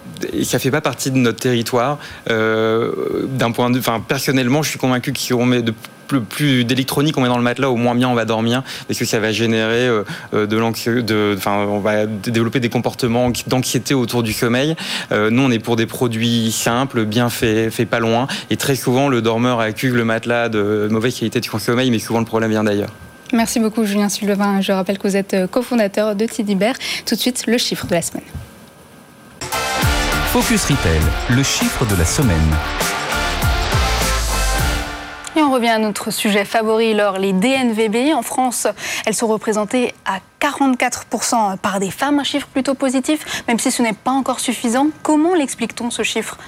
ça 0.42 0.58
fait 0.58 0.70
pas 0.70 0.82
partie 0.82 1.10
de 1.10 1.16
notre 1.16 1.38
territoire. 1.38 1.98
D'un 2.26 3.52
point 3.52 3.70
de, 3.70 3.78
enfin, 3.78 4.04
personnellement, 4.06 4.62
je 4.62 4.68
suis 4.68 4.78
convaincu 4.78 5.14
y 5.30 5.32
aura 5.32 5.62
de 5.62 5.72
plus, 6.18 6.64
d'électronique 6.64 7.16
on 7.16 7.20
met 7.20 7.28
dans 7.28 7.36
le 7.36 7.42
matelas, 7.42 7.70
au 7.70 7.76
moins 7.76 7.94
bien 7.94 8.08
on 8.08 8.14
va 8.14 8.24
dormir, 8.24 8.62
parce 8.88 8.98
que 8.98 9.04
ça 9.04 9.20
va 9.20 9.32
générer 9.32 9.86
euh, 9.86 10.02
euh, 10.34 10.46
de 10.46 10.56
l'anxiété, 10.56 11.14
enfin, 11.36 11.66
on 11.68 11.80
va 11.80 12.06
développer 12.06 12.60
des 12.60 12.68
comportements 12.68 13.30
d'anxiété 13.46 13.94
autour 13.94 14.22
du 14.22 14.32
sommeil. 14.32 14.74
Euh, 15.12 15.30
nous, 15.30 15.42
on 15.42 15.50
est 15.50 15.58
pour 15.58 15.76
des 15.76 15.86
produits 15.86 16.50
simples, 16.50 17.04
bien 17.04 17.30
faits, 17.30 17.72
faits 17.72 17.88
pas 17.88 18.00
loin, 18.00 18.26
et 18.50 18.56
très 18.56 18.74
souvent 18.74 19.08
le 19.08 19.22
dormeur 19.22 19.60
accuse 19.60 19.94
le 19.94 20.04
matelas 20.04 20.48
de 20.48 20.88
mauvaise 20.90 21.16
qualité 21.18 21.40
de 21.40 21.46
sommeil, 21.46 21.90
mais 21.90 21.98
souvent 21.98 22.18
le 22.18 22.24
problème 22.24 22.50
vient 22.50 22.64
d'ailleurs. 22.64 22.90
Merci 23.32 23.60
beaucoup 23.60 23.84
Julien 23.84 24.08
Sylvain. 24.08 24.60
Je 24.60 24.72
rappelle 24.72 24.98
que 24.98 25.06
vous 25.06 25.16
êtes 25.16 25.36
cofondateur 25.50 26.16
de 26.16 26.26
Tidibert. 26.26 26.74
Tout 27.06 27.14
de 27.14 27.20
suite, 27.20 27.44
le 27.46 27.58
chiffre 27.58 27.86
de 27.86 27.94
la 27.94 28.02
semaine. 28.02 28.24
Focus 30.32 30.64
Retail, 30.66 31.00
le 31.30 31.42
chiffre 31.42 31.84
de 31.86 31.96
la 31.96 32.04
semaine. 32.04 32.38
On 35.50 35.54
revient 35.54 35.70
à 35.70 35.78
notre 35.78 36.12
sujet 36.12 36.44
favori, 36.44 36.94
lors 36.94 37.18
les 37.18 37.32
DNVB. 37.32 38.14
En 38.14 38.22
France, 38.22 38.68
elles 39.04 39.16
sont 39.16 39.26
représentées 39.26 39.92
à 40.04 40.20
44% 40.40 41.56
par 41.56 41.80
des 41.80 41.90
femmes, 41.90 42.20
un 42.20 42.22
chiffre 42.22 42.46
plutôt 42.46 42.74
positif, 42.74 43.42
même 43.48 43.58
si 43.58 43.72
ce 43.72 43.82
n'est 43.82 43.92
pas 43.92 44.12
encore 44.12 44.38
suffisant. 44.38 44.90
Comment 45.02 45.34
l'explique-t-on 45.34 45.90
ce 45.90 46.04
chiffre? 46.04 46.38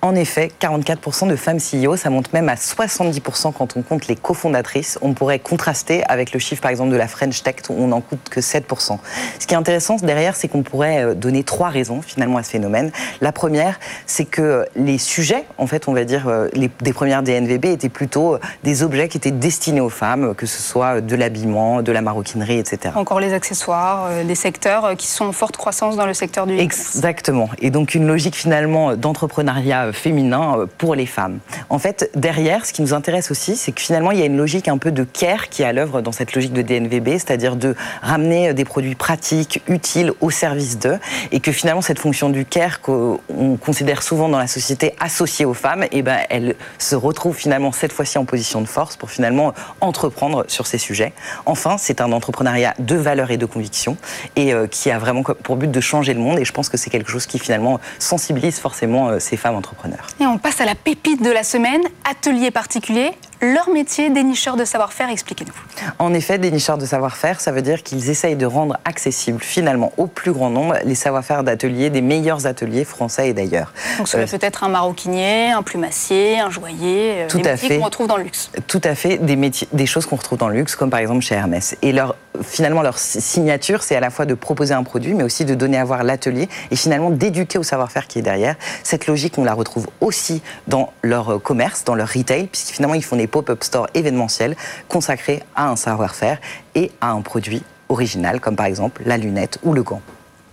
En 0.00 0.14
effet, 0.14 0.50
44% 0.60 1.28
de 1.28 1.34
femmes 1.34 1.58
CEO, 1.58 1.96
ça 1.96 2.08
monte 2.08 2.32
même 2.32 2.48
à 2.48 2.54
70% 2.54 3.52
quand 3.52 3.76
on 3.76 3.82
compte 3.82 4.06
les 4.06 4.14
cofondatrices. 4.14 4.96
On 5.02 5.12
pourrait 5.12 5.40
contraster 5.40 6.04
avec 6.08 6.32
le 6.32 6.38
chiffre, 6.38 6.62
par 6.62 6.70
exemple, 6.70 6.90
de 6.90 6.96
la 6.96 7.08
French 7.08 7.42
Tech, 7.42 7.56
où 7.68 7.74
on 7.76 7.88
n'en 7.88 8.00
coûte 8.00 8.28
que 8.30 8.40
7%. 8.40 8.98
Ce 9.40 9.46
qui 9.46 9.54
est 9.54 9.56
intéressant 9.56 9.96
derrière, 9.96 10.36
c'est 10.36 10.46
qu'on 10.46 10.62
pourrait 10.62 11.02
euh, 11.02 11.14
donner 11.14 11.42
trois 11.42 11.68
raisons, 11.68 12.00
finalement, 12.00 12.38
à 12.38 12.44
ce 12.44 12.50
phénomène. 12.50 12.92
La 13.20 13.32
première, 13.32 13.80
c'est 14.06 14.24
que 14.24 14.66
les 14.76 14.98
sujets, 14.98 15.44
en 15.58 15.66
fait, 15.66 15.88
on 15.88 15.92
va 15.92 16.04
dire, 16.04 16.28
euh, 16.28 16.48
les, 16.52 16.70
des 16.80 16.92
premières 16.92 17.24
DNVB 17.24 17.64
étaient 17.66 17.88
plutôt 17.88 18.34
euh, 18.34 18.40
des 18.62 18.84
objets 18.84 19.08
qui 19.08 19.16
étaient 19.16 19.32
destinés 19.32 19.80
aux 19.80 19.88
femmes, 19.88 20.34
que 20.36 20.46
ce 20.46 20.62
soit 20.62 21.00
de 21.00 21.16
l'habillement, 21.16 21.82
de 21.82 21.90
la 21.90 22.02
maroquinerie, 22.02 22.58
etc. 22.58 22.94
Encore 22.94 23.18
les 23.18 23.32
accessoires, 23.32 24.08
des 24.24 24.34
secteurs 24.36 24.96
qui 24.96 25.08
sont 25.08 25.24
en 25.24 25.32
forte 25.32 25.56
croissance 25.56 25.96
dans 25.96 26.06
le 26.06 26.14
secteur 26.14 26.46
du 26.46 26.56
Exactement. 26.56 27.50
Et 27.58 27.70
donc, 27.70 27.96
une 27.96 28.06
logique, 28.06 28.36
finalement, 28.36 28.94
d'entrepreneuriat 28.96 29.87
féminin 29.92 30.58
euh, 30.58 30.66
pour 30.78 30.94
les 30.94 31.06
femmes. 31.06 31.38
En 31.70 31.78
fait, 31.78 32.10
derrière, 32.14 32.66
ce 32.66 32.72
qui 32.72 32.82
nous 32.82 32.94
intéresse 32.94 33.30
aussi, 33.30 33.56
c'est 33.56 33.72
que 33.72 33.80
finalement, 33.80 34.10
il 34.10 34.18
y 34.18 34.22
a 34.22 34.26
une 34.26 34.36
logique 34.36 34.68
un 34.68 34.78
peu 34.78 34.90
de 34.90 35.04
care 35.04 35.48
qui 35.48 35.62
est 35.62 35.66
à 35.66 35.72
l'œuvre 35.72 36.00
dans 36.00 36.12
cette 36.12 36.34
logique 36.34 36.52
de 36.52 36.62
DNVB, 36.62 37.10
c'est-à-dire 37.12 37.56
de 37.56 37.74
ramener 38.02 38.54
des 38.54 38.64
produits 38.64 38.94
pratiques, 38.94 39.62
utiles 39.68 40.12
au 40.20 40.30
service 40.30 40.78
d'eux, 40.78 40.98
et 41.32 41.40
que 41.40 41.52
finalement, 41.52 41.82
cette 41.82 41.98
fonction 41.98 42.30
du 42.30 42.44
care 42.44 42.80
qu'on 42.80 43.18
considère 43.60 44.02
souvent 44.02 44.28
dans 44.28 44.38
la 44.38 44.46
société 44.46 44.94
associée 45.00 45.44
aux 45.44 45.54
femmes, 45.54 45.84
eh 45.90 46.02
ben, 46.02 46.18
elle 46.30 46.54
se 46.78 46.94
retrouve 46.94 47.36
finalement 47.36 47.72
cette 47.72 47.92
fois-ci 47.92 48.18
en 48.18 48.24
position 48.24 48.60
de 48.60 48.66
force 48.66 48.96
pour 48.96 49.10
finalement 49.10 49.54
entreprendre 49.80 50.44
sur 50.48 50.66
ces 50.66 50.78
sujets. 50.78 51.12
Enfin, 51.46 51.76
c'est 51.78 52.00
un 52.00 52.12
entrepreneuriat 52.12 52.74
de 52.78 52.96
valeur 52.96 53.30
et 53.30 53.36
de 53.36 53.46
conviction, 53.46 53.96
et 54.36 54.52
euh, 54.52 54.66
qui 54.66 54.90
a 54.90 54.98
vraiment 54.98 55.22
pour 55.22 55.56
but 55.56 55.70
de 55.70 55.80
changer 55.80 56.14
le 56.14 56.20
monde, 56.20 56.38
et 56.38 56.44
je 56.44 56.52
pense 56.52 56.68
que 56.68 56.76
c'est 56.76 56.90
quelque 56.90 57.10
chose 57.10 57.26
qui 57.26 57.38
finalement 57.38 57.80
sensibilise 57.98 58.58
forcément 58.58 59.08
euh, 59.08 59.18
ces 59.18 59.36
femmes 59.36 59.56
entrepreneurs. 59.56 59.77
Et 60.20 60.26
on 60.26 60.38
passe 60.38 60.60
à 60.60 60.64
la 60.64 60.74
pépite 60.74 61.22
de 61.22 61.30
la 61.30 61.44
semaine, 61.44 61.82
atelier 62.08 62.50
particulier, 62.50 63.12
leur 63.40 63.70
métier, 63.70 64.10
dénicheur 64.10 64.56
de 64.56 64.64
savoir-faire, 64.64 65.10
expliquez-nous. 65.10 65.52
En 65.98 66.12
effet, 66.12 66.38
dénicheur 66.38 66.76
de 66.76 66.84
savoir-faire, 66.84 67.40
ça 67.40 67.52
veut 67.52 67.62
dire 67.62 67.82
qu'ils 67.82 68.10
essayent 68.10 68.36
de 68.36 68.46
rendre 68.46 68.78
accessible 68.84 69.40
finalement 69.40 69.92
au 69.96 70.06
plus 70.06 70.32
grand 70.32 70.50
nombre 70.50 70.76
les 70.84 70.94
savoir-faire 70.96 71.44
d'ateliers, 71.44 71.90
des 71.90 72.02
meilleurs 72.02 72.46
ateliers 72.46 72.84
français 72.84 73.28
et 73.28 73.34
d'ailleurs. 73.34 73.72
Donc 73.98 74.08
cela 74.08 74.26
peut 74.26 74.38
être 74.40 74.64
un 74.64 74.68
maroquinier, 74.68 75.52
un 75.52 75.62
plumassier, 75.62 76.40
un 76.40 76.50
joaillier, 76.50 77.26
tout 77.28 77.38
des 77.38 77.48
à 77.48 77.52
métiers 77.52 77.78
qu'on 77.78 77.84
retrouve 77.84 78.06
dans 78.08 78.16
le 78.16 78.24
luxe. 78.24 78.50
Tout 78.66 78.80
à 78.82 78.94
fait, 78.94 79.18
des, 79.18 79.36
métiers, 79.36 79.68
des 79.72 79.86
choses 79.86 80.06
qu'on 80.06 80.16
retrouve 80.16 80.38
dans 80.38 80.48
le 80.48 80.56
luxe, 80.56 80.74
comme 80.74 80.90
par 80.90 81.00
exemple 81.00 81.20
chez 81.20 81.36
Hermès. 81.36 81.76
Et 81.82 81.92
leur, 81.92 82.16
finalement, 82.42 82.82
leur 82.82 82.98
signature, 82.98 83.84
c'est 83.84 83.94
à 83.94 84.00
la 84.00 84.10
fois 84.10 84.26
de 84.26 84.34
proposer 84.34 84.74
un 84.74 84.82
produit, 84.82 85.14
mais 85.14 85.22
aussi 85.22 85.44
de 85.44 85.54
donner 85.54 85.78
à 85.78 85.84
voir 85.84 86.02
l'atelier 86.02 86.48
et 86.72 86.76
finalement 86.76 87.10
d'éduquer 87.10 87.58
au 87.58 87.62
savoir-faire 87.62 88.08
qui 88.08 88.18
est 88.18 88.22
derrière. 88.22 88.56
Cette 88.82 89.06
logique, 89.06 89.38
on 89.38 89.44
la 89.44 89.54
retrouve 89.54 89.86
aussi 90.00 90.42
dans 90.66 90.92
leur 91.02 91.40
commerce, 91.40 91.84
dans 91.84 91.94
leur 91.94 92.08
retail, 92.08 92.48
puisque 92.48 92.74
finalement, 92.74 92.94
ils 92.94 93.04
font 93.04 93.16
des 93.16 93.27
pop-up 93.28 93.62
stores 93.62 93.88
événementiels 93.94 94.56
consacrés 94.88 95.42
à 95.54 95.68
un 95.68 95.76
savoir-faire 95.76 96.38
et 96.74 96.90
à 97.00 97.10
un 97.10 97.20
produit 97.20 97.62
original, 97.88 98.40
comme 98.40 98.56
par 98.56 98.66
exemple 98.66 99.02
la 99.06 99.16
lunette 99.16 99.58
ou 99.62 99.72
le 99.72 99.82
gant. 99.82 100.02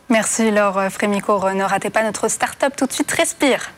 Merci 0.09 0.51
Laure 0.51 0.83
Frémicourt. 0.91 1.51
Ne 1.53 1.63
ratez 1.63 1.89
pas 1.89 2.03
notre 2.03 2.27
start-up 2.27 2.73
tout 2.77 2.85
de 2.85 2.91
suite. 2.91 3.11
Respire. 3.11 3.71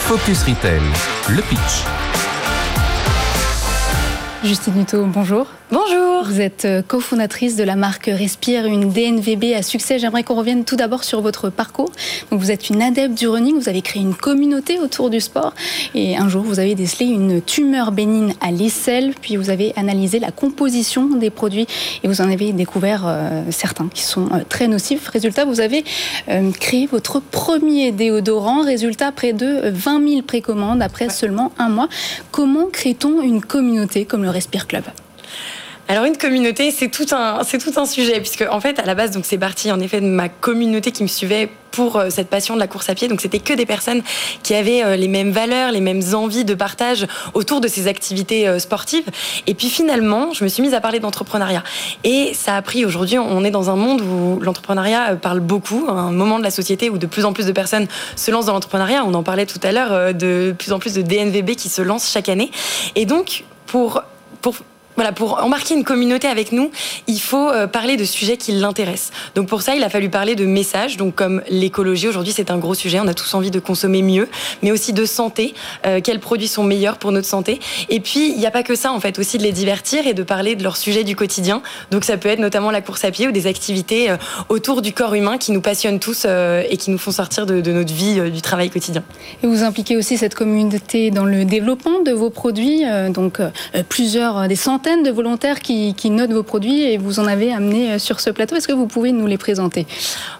Focus 0.00 0.44
Retail, 0.44 0.82
le 1.28 1.42
pitch. 1.42 2.05
Justine 4.46 4.74
Nuto, 4.74 5.04
bonjour. 5.06 5.48
Bonjour. 5.72 6.22
Vous 6.24 6.40
êtes 6.40 6.68
cofondatrice 6.86 7.56
de 7.56 7.64
la 7.64 7.74
marque 7.74 8.06
Respire, 8.06 8.66
une 8.66 8.90
DNVB 8.92 9.54
à 9.56 9.62
succès. 9.62 9.98
J'aimerais 9.98 10.22
qu'on 10.22 10.36
revienne 10.36 10.64
tout 10.64 10.76
d'abord 10.76 11.02
sur 11.02 11.20
votre 11.20 11.50
parcours. 11.50 11.90
Donc 12.30 12.40
vous 12.40 12.52
êtes 12.52 12.70
une 12.70 12.80
adepte 12.80 13.18
du 13.18 13.26
running, 13.26 13.58
vous 13.58 13.68
avez 13.68 13.82
créé 13.82 14.00
une 14.00 14.14
communauté 14.14 14.78
autour 14.78 15.10
du 15.10 15.20
sport 15.20 15.52
et 15.96 16.16
un 16.16 16.28
jour 16.28 16.44
vous 16.44 16.60
avez 16.60 16.76
décelé 16.76 17.06
une 17.06 17.42
tumeur 17.42 17.90
bénigne 17.90 18.34
à 18.40 18.52
l'aisselle, 18.52 19.14
puis 19.20 19.36
vous 19.36 19.50
avez 19.50 19.72
analysé 19.76 20.20
la 20.20 20.30
composition 20.30 21.06
des 21.06 21.30
produits 21.30 21.66
et 22.04 22.08
vous 22.08 22.20
en 22.20 22.30
avez 22.30 22.52
découvert 22.52 23.04
euh, 23.06 23.42
certains 23.50 23.88
qui 23.92 24.02
sont 24.02 24.26
euh, 24.32 24.44
très 24.48 24.68
nocifs. 24.68 25.08
Résultat, 25.08 25.44
vous 25.44 25.60
avez 25.60 25.84
euh, 26.28 26.52
créé 26.52 26.86
votre 26.86 27.20
premier 27.20 27.90
déodorant. 27.90 28.62
Résultat, 28.62 29.10
près 29.10 29.32
de 29.32 29.70
20 29.70 30.08
000 30.08 30.22
précommandes 30.22 30.82
après 30.82 31.08
seulement 31.08 31.50
un 31.58 31.68
mois. 31.68 31.88
Comment 32.30 32.66
crée-t-on 32.70 33.22
une 33.22 33.40
communauté 33.40 34.04
comme 34.04 34.22
le 34.22 34.35
Respire 34.36 34.66
Club 34.66 34.84
alors 35.88 36.04
une 36.04 36.16
communauté, 36.16 36.72
c'est 36.72 36.88
tout 36.88 37.06
un, 37.12 37.44
c'est 37.44 37.58
tout 37.58 37.78
un 37.78 37.86
sujet 37.86 38.18
puisque 38.18 38.44
en 38.50 38.60
fait 38.60 38.80
à 38.80 38.84
la 38.84 38.96
base 38.96 39.12
donc 39.12 39.24
c'est 39.24 39.38
parti 39.38 39.70
en 39.70 39.78
effet 39.78 40.00
de 40.00 40.06
ma 40.06 40.28
communauté 40.28 40.90
qui 40.90 41.04
me 41.04 41.08
suivait 41.08 41.48
pour 41.70 41.96
euh, 41.96 42.08
cette 42.10 42.28
passion 42.28 42.54
de 42.54 42.58
la 42.58 42.66
course 42.66 42.88
à 42.88 42.94
pied. 42.96 43.06
Donc 43.06 43.20
c'était 43.20 43.38
que 43.38 43.52
des 43.52 43.66
personnes 43.66 44.02
qui 44.42 44.54
avaient 44.54 44.82
euh, 44.82 44.96
les 44.96 45.06
mêmes 45.06 45.30
valeurs, 45.30 45.70
les 45.70 45.80
mêmes 45.80 46.02
envies 46.12 46.44
de 46.44 46.54
partage 46.54 47.06
autour 47.34 47.60
de 47.60 47.68
ces 47.68 47.86
activités 47.86 48.48
euh, 48.48 48.58
sportives. 48.58 49.04
Et 49.46 49.54
puis 49.54 49.68
finalement, 49.68 50.32
je 50.32 50.42
me 50.42 50.48
suis 50.48 50.60
mise 50.60 50.74
à 50.74 50.80
parler 50.80 50.98
d'entrepreneuriat. 50.98 51.62
Et 52.02 52.32
ça 52.34 52.56
a 52.56 52.62
pris 52.62 52.84
aujourd'hui, 52.84 53.18
on 53.18 53.44
est 53.44 53.52
dans 53.52 53.70
un 53.70 53.76
monde 53.76 54.00
où 54.00 54.40
l'entrepreneuriat 54.40 55.14
parle 55.14 55.38
beaucoup, 55.38 55.86
un 55.88 56.10
moment 56.10 56.38
de 56.40 56.44
la 56.44 56.50
société 56.50 56.90
où 56.90 56.98
de 56.98 57.06
plus 57.06 57.24
en 57.24 57.32
plus 57.32 57.46
de 57.46 57.52
personnes 57.52 57.86
se 58.16 58.32
lancent 58.32 58.46
dans 58.46 58.54
l'entrepreneuriat. 58.54 59.04
On 59.06 59.14
en 59.14 59.22
parlait 59.22 59.46
tout 59.46 59.60
à 59.62 59.70
l'heure, 59.70 60.14
de 60.14 60.52
plus 60.58 60.72
en 60.72 60.80
plus 60.80 60.94
de 60.94 61.02
DNVB 61.02 61.54
qui 61.54 61.68
se 61.68 61.82
lancent 61.82 62.10
chaque 62.10 62.28
année. 62.28 62.50
Et 62.96 63.04
donc 63.04 63.44
pour 63.66 64.02
pour 64.46 64.62
voilà, 64.96 65.12
pour 65.12 65.44
embarquer 65.44 65.74
une 65.74 65.84
communauté 65.84 66.26
avec 66.26 66.52
nous, 66.52 66.70
il 67.06 67.20
faut 67.20 67.50
euh, 67.50 67.66
parler 67.66 67.96
de 67.96 68.04
sujets 68.04 68.38
qui 68.38 68.52
l'intéressent. 68.52 69.12
Donc 69.34 69.46
pour 69.46 69.60
ça, 69.60 69.76
il 69.76 69.84
a 69.84 69.90
fallu 69.90 70.08
parler 70.08 70.34
de 70.34 70.46
messages, 70.46 70.96
donc 70.96 71.14
comme 71.14 71.42
l'écologie. 71.50 72.08
Aujourd'hui, 72.08 72.32
c'est 72.34 72.50
un 72.50 72.56
gros 72.56 72.74
sujet. 72.74 72.98
On 72.98 73.06
a 73.06 73.14
tous 73.14 73.34
envie 73.34 73.50
de 73.50 73.60
consommer 73.60 74.00
mieux, 74.00 74.26
mais 74.62 74.72
aussi 74.72 74.94
de 74.94 75.04
santé. 75.04 75.54
Euh, 75.86 76.00
quels 76.02 76.18
produits 76.18 76.48
sont 76.48 76.64
meilleurs 76.64 76.96
pour 76.96 77.12
notre 77.12 77.28
santé 77.28 77.60
Et 77.90 78.00
puis, 78.00 78.30
il 78.30 78.38
n'y 78.38 78.46
a 78.46 78.50
pas 78.50 78.62
que 78.62 78.74
ça, 78.74 78.90
en 78.90 79.00
fait, 79.00 79.18
aussi 79.18 79.36
de 79.36 79.42
les 79.42 79.52
divertir 79.52 80.06
et 80.06 80.14
de 80.14 80.22
parler 80.22 80.56
de 80.56 80.62
leurs 80.62 80.78
sujets 80.78 81.04
du 81.04 81.14
quotidien. 81.14 81.60
Donc 81.90 82.04
ça 82.04 82.16
peut 82.16 82.30
être 82.30 82.38
notamment 82.38 82.70
la 82.70 82.80
course 82.80 83.04
à 83.04 83.10
pied 83.10 83.28
ou 83.28 83.32
des 83.32 83.46
activités 83.46 84.10
euh, 84.10 84.16
autour 84.48 84.80
du 84.80 84.94
corps 84.94 85.14
humain 85.14 85.36
qui 85.36 85.52
nous 85.52 85.60
passionnent 85.60 86.00
tous 86.00 86.26
et 86.26 86.76
qui 86.76 86.90
nous 86.90 86.98
font 86.98 87.10
sortir 87.10 87.46
de, 87.46 87.60
notre 87.70 87.92
vie, 87.92 88.30
du 88.30 88.40
travail 88.40 88.70
quotidien. 88.70 89.02
Et 89.42 89.46
vous 89.46 89.62
impliquez 89.62 89.96
aussi 89.96 90.16
cette 90.16 90.34
communauté 90.34 91.10
dans 91.10 91.24
le 91.24 91.44
développement 91.44 92.00
de 92.00 92.12
vos 92.12 92.30
produits, 92.30 92.82
donc 93.10 93.40
plusieurs, 93.88 94.48
des 94.48 94.56
centaines 94.56 94.85
de 94.86 95.10
volontaires 95.10 95.60
qui, 95.60 95.94
notent 96.10 96.32
vos 96.32 96.44
produits 96.44 96.84
et 96.84 96.96
vous 96.96 97.18
en 97.18 97.26
avez 97.26 97.52
amené 97.52 97.98
sur 97.98 98.20
ce 98.20 98.30
plateau. 98.30 98.54
Est-ce 98.54 98.68
que 98.68 98.72
vous 98.72 98.86
pouvez 98.86 99.10
nous 99.10 99.26
les 99.26 99.36
présenter? 99.36 99.84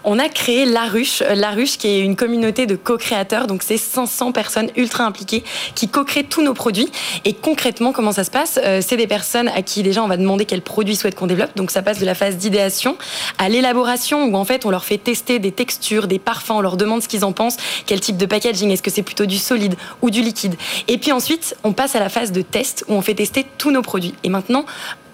On 0.05 0.17
a 0.19 0.29
créé 0.29 0.63
La 0.63 0.85
Ruche, 0.85 1.21
La 1.35 1.51
Ruche 1.51 1.77
qui 1.77 1.89
est 1.89 1.99
une 1.99 2.15
communauté 2.15 2.65
de 2.65 2.77
co-créateurs, 2.77 3.47
donc 3.47 3.61
c'est 3.61 3.77
500 3.77 4.31
personnes 4.31 4.69
ultra 4.77 5.03
impliquées 5.03 5.43
qui 5.75 5.89
co-créent 5.89 6.23
tous 6.23 6.41
nos 6.41 6.53
produits. 6.53 6.87
Et 7.25 7.33
concrètement, 7.33 7.91
comment 7.91 8.13
ça 8.13 8.23
se 8.23 8.31
passe? 8.31 8.57
C'est 8.79 8.95
des 8.95 9.05
personnes 9.05 9.49
à 9.49 9.61
qui 9.61 9.83
déjà 9.83 10.01
on 10.01 10.07
va 10.07 10.15
demander 10.15 10.45
quels 10.45 10.61
produits 10.61 10.95
souhaitent 10.95 11.15
qu'on 11.15 11.27
développe. 11.27 11.51
Donc 11.57 11.69
ça 11.69 11.81
passe 11.81 11.99
de 11.99 12.05
la 12.05 12.15
phase 12.15 12.37
d'idéation 12.37 12.97
à 13.39 13.49
l'élaboration 13.49 14.23
où 14.23 14.35
en 14.35 14.45
fait 14.45 14.65
on 14.65 14.69
leur 14.69 14.85
fait 14.85 14.97
tester 14.97 15.39
des 15.39 15.51
textures, 15.51 16.07
des 16.07 16.19
parfums, 16.19 16.51
on 16.51 16.61
leur 16.61 16.77
demande 16.77 17.03
ce 17.03 17.09
qu'ils 17.09 17.25
en 17.25 17.33
pensent, 17.33 17.57
quel 17.85 17.99
type 17.99 18.15
de 18.15 18.25
packaging, 18.25 18.71
est-ce 18.71 18.81
que 18.81 18.91
c'est 18.91 19.03
plutôt 19.03 19.25
du 19.25 19.37
solide 19.37 19.75
ou 20.01 20.09
du 20.09 20.21
liquide? 20.21 20.55
Et 20.87 20.97
puis 20.97 21.11
ensuite 21.11 21.57
on 21.65 21.73
passe 21.73 21.95
à 21.97 21.99
la 21.99 22.07
phase 22.07 22.31
de 22.31 22.41
test 22.41 22.85
où 22.87 22.93
on 22.93 23.01
fait 23.01 23.15
tester 23.15 23.45
tous 23.57 23.71
nos 23.71 23.81
produits. 23.81 24.13
Et 24.23 24.29
maintenant, 24.37 24.65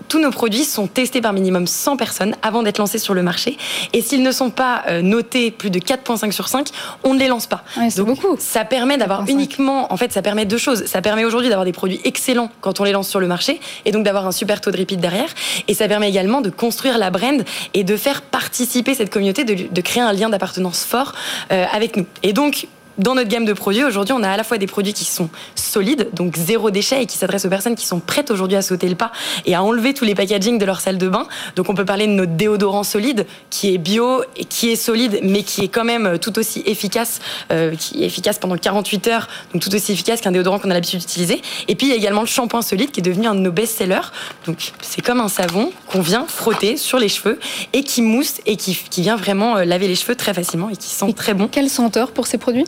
tous 0.10 0.20
nos 0.20 0.32
produits 0.32 0.66
sont 0.66 0.86
testés 0.86 1.22
par 1.22 1.34
minimum 1.34 1.66
100 1.66 1.98
personnes 1.98 2.36
avant 2.42 2.62
d'être 2.62 2.78
lancés 2.78 3.00
sur 3.00 3.14
le 3.14 3.24
marché. 3.24 3.58
Et 3.94 4.02
s'ils 4.02 4.22
ne 4.22 4.32
sont 4.32 4.52
pas 4.52 4.84
euh, 4.88 5.02
notés 5.02 5.50
plus 5.50 5.70
de 5.70 5.80
4,5 5.80 6.32
sur 6.32 6.50
5, 6.50 6.68
on 7.04 7.14
ne 7.14 7.20
les 7.20 7.28
lance 7.28 7.48
pas. 7.48 7.64
Ouais, 7.78 7.90
Donc, 7.98 8.08
beaucoup. 8.08 8.36
ça 8.38 8.66
permet 8.66 8.98
d'avoir 8.98 9.28
uniquement, 9.28 9.92
en 9.92 9.98
fait, 9.98 10.12
ça 10.12 10.22
permet 10.22 10.46
deux 10.46 10.58
choses. 10.58 10.86
Ça 10.86 11.02
permet 11.02 11.26
aujourd'hui 11.26 11.50
d'avoir 11.50 11.66
des 11.66 11.72
produits 11.72 12.02
excellents 12.04 12.52
quand 12.62 12.80
on 12.80 12.84
les 12.84 12.92
lance 12.92 13.08
sur 13.08 13.20
le 13.20 13.28
marché 13.28 13.60
et 13.86 13.92
donc 13.92 14.04
d'avoir 14.04 14.28
un 14.28 14.32
super 14.32 14.62
taux 14.62 14.72
de 14.72 14.78
repeat 14.78 15.00
derrière. 15.00 15.30
Et 15.68 15.74
ça 15.74 15.88
permet 15.88 16.10
également 16.10 16.42
de 16.42 16.50
construire 16.50 16.98
la 16.98 17.10
brand 17.10 17.44
et 17.74 17.84
de 17.84 17.98
faire 17.98 18.22
participer 18.22 18.94
cette 18.94 19.10
communauté, 19.12 19.46
de, 19.46 19.74
de 19.74 19.82
créer 19.82 20.04
un 20.04 20.14
lien 20.14 20.30
d'appartenance 20.30 20.84
fort 20.84 21.14
euh, 21.52 21.66
avec 21.72 21.96
nous. 21.96 22.06
Et 22.22 22.34
donc, 22.34 22.68
dans 22.98 23.16
notre 23.16 23.30
gamme 23.30 23.46
de 23.46 23.54
produits, 23.54 23.84
aujourd'hui, 23.84 24.14
on 24.14 24.24
a 24.24 24.30
à 24.30 24.38
la 24.38 24.44
fois 24.44 24.58
des 24.58 24.68
produits 24.68 24.94
qui 24.94 25.06
sont 25.06 25.30
solides, 25.56 26.10
donc 26.14 26.36
zéro 26.38 26.70
déchet, 26.70 27.04
et 27.04 27.06
qui 27.06 27.18
s'adressent 27.18 27.46
aux 27.46 27.50
personnes 27.50 27.76
qui 27.76 27.86
sont 27.86 28.00
prêtes 28.00 28.32
aujourd'hui 28.32 28.58
à 28.58 28.62
sauter 28.62 28.88
le 28.88 28.96
pas 28.96 29.12
et 29.46 29.56
à 29.56 29.64
enlever 29.64 29.94
tous 29.94 30.06
les 30.06 30.16
packaging 30.16 30.58
de 30.58 30.66
leur 30.66 30.80
salle 30.80 30.98
de 30.98 31.10
bain. 31.10 31.28
Donc, 31.56 31.70
on 31.70 31.76
peut 31.76 31.86
parler 31.86 32.08
de 32.08 32.12
notre 32.12 32.34
déodorant 32.34 32.84
solide, 32.84 33.26
qui 33.50 33.74
est 33.74 33.78
bio 33.78 34.24
et 34.36 34.46
qui 34.46 34.70
est 34.70 34.76
solide, 34.76 35.20
mais 35.24 35.44
qui 35.44 35.64
est 35.64 35.68
quand 35.68 35.84
même 35.84 36.20
tout 36.20 36.38
aussi 36.38 36.64
efficace, 36.66 37.20
euh, 37.52 37.76
qui 37.76 38.04
est 38.04 38.06
efficace 38.06 38.38
pendant 38.38 38.58
48 38.58 39.08
heures, 39.08 39.28
donc 39.54 39.62
tout 39.62 39.74
aussi 39.74 39.92
efficace 39.92 40.22
qu'un 40.22 40.32
déodorant 40.32 40.60
qu'on 40.60 40.70
a 40.70 40.74
l'habitude 40.74 41.00
d'utiliser. 41.00 41.42
Et 41.68 41.76
puis, 41.76 41.88
il 41.88 41.90
y 41.90 41.94
a 41.94 41.98
également 41.98 42.22
le 42.22 42.28
shampoing 42.28 42.62
solide, 42.62 42.92
qui 42.92 43.00
est 43.00 43.04
devenu 43.04 43.28
un 43.28 43.36
de 43.36 43.40
nos 43.40 43.52
best-sellers. 43.52 44.12
Donc, 44.46 44.74
c'est 44.82 45.02
comme 45.02 45.20
un 45.20 45.30
savon 45.30 45.72
qu'on 45.88 46.02
vient 46.02 46.26
frotter 46.28 46.78
sur 46.78 47.00
les 47.00 47.10
cheveux 47.10 47.40
et 47.74 47.84
qui 47.84 48.02
mousse 48.02 48.36
et 48.46 48.56
qui, 48.56 48.78
qui 48.90 49.02
vient 49.02 49.16
vraiment 49.16 49.58
euh, 49.58 49.66
laver 49.66 49.88
les 49.88 49.96
cheveux 49.96 50.16
très 50.16 50.34
facilement 50.34 50.70
et 50.70 50.76
qui 50.76 50.90
sent 50.90 51.10
et 51.10 51.14
très 51.14 51.34
bon. 51.34 51.48
Quelle 51.48 51.70
senteur 51.70 52.12
pour 52.12 52.28
ces 52.28 52.38
produits? 52.38 52.66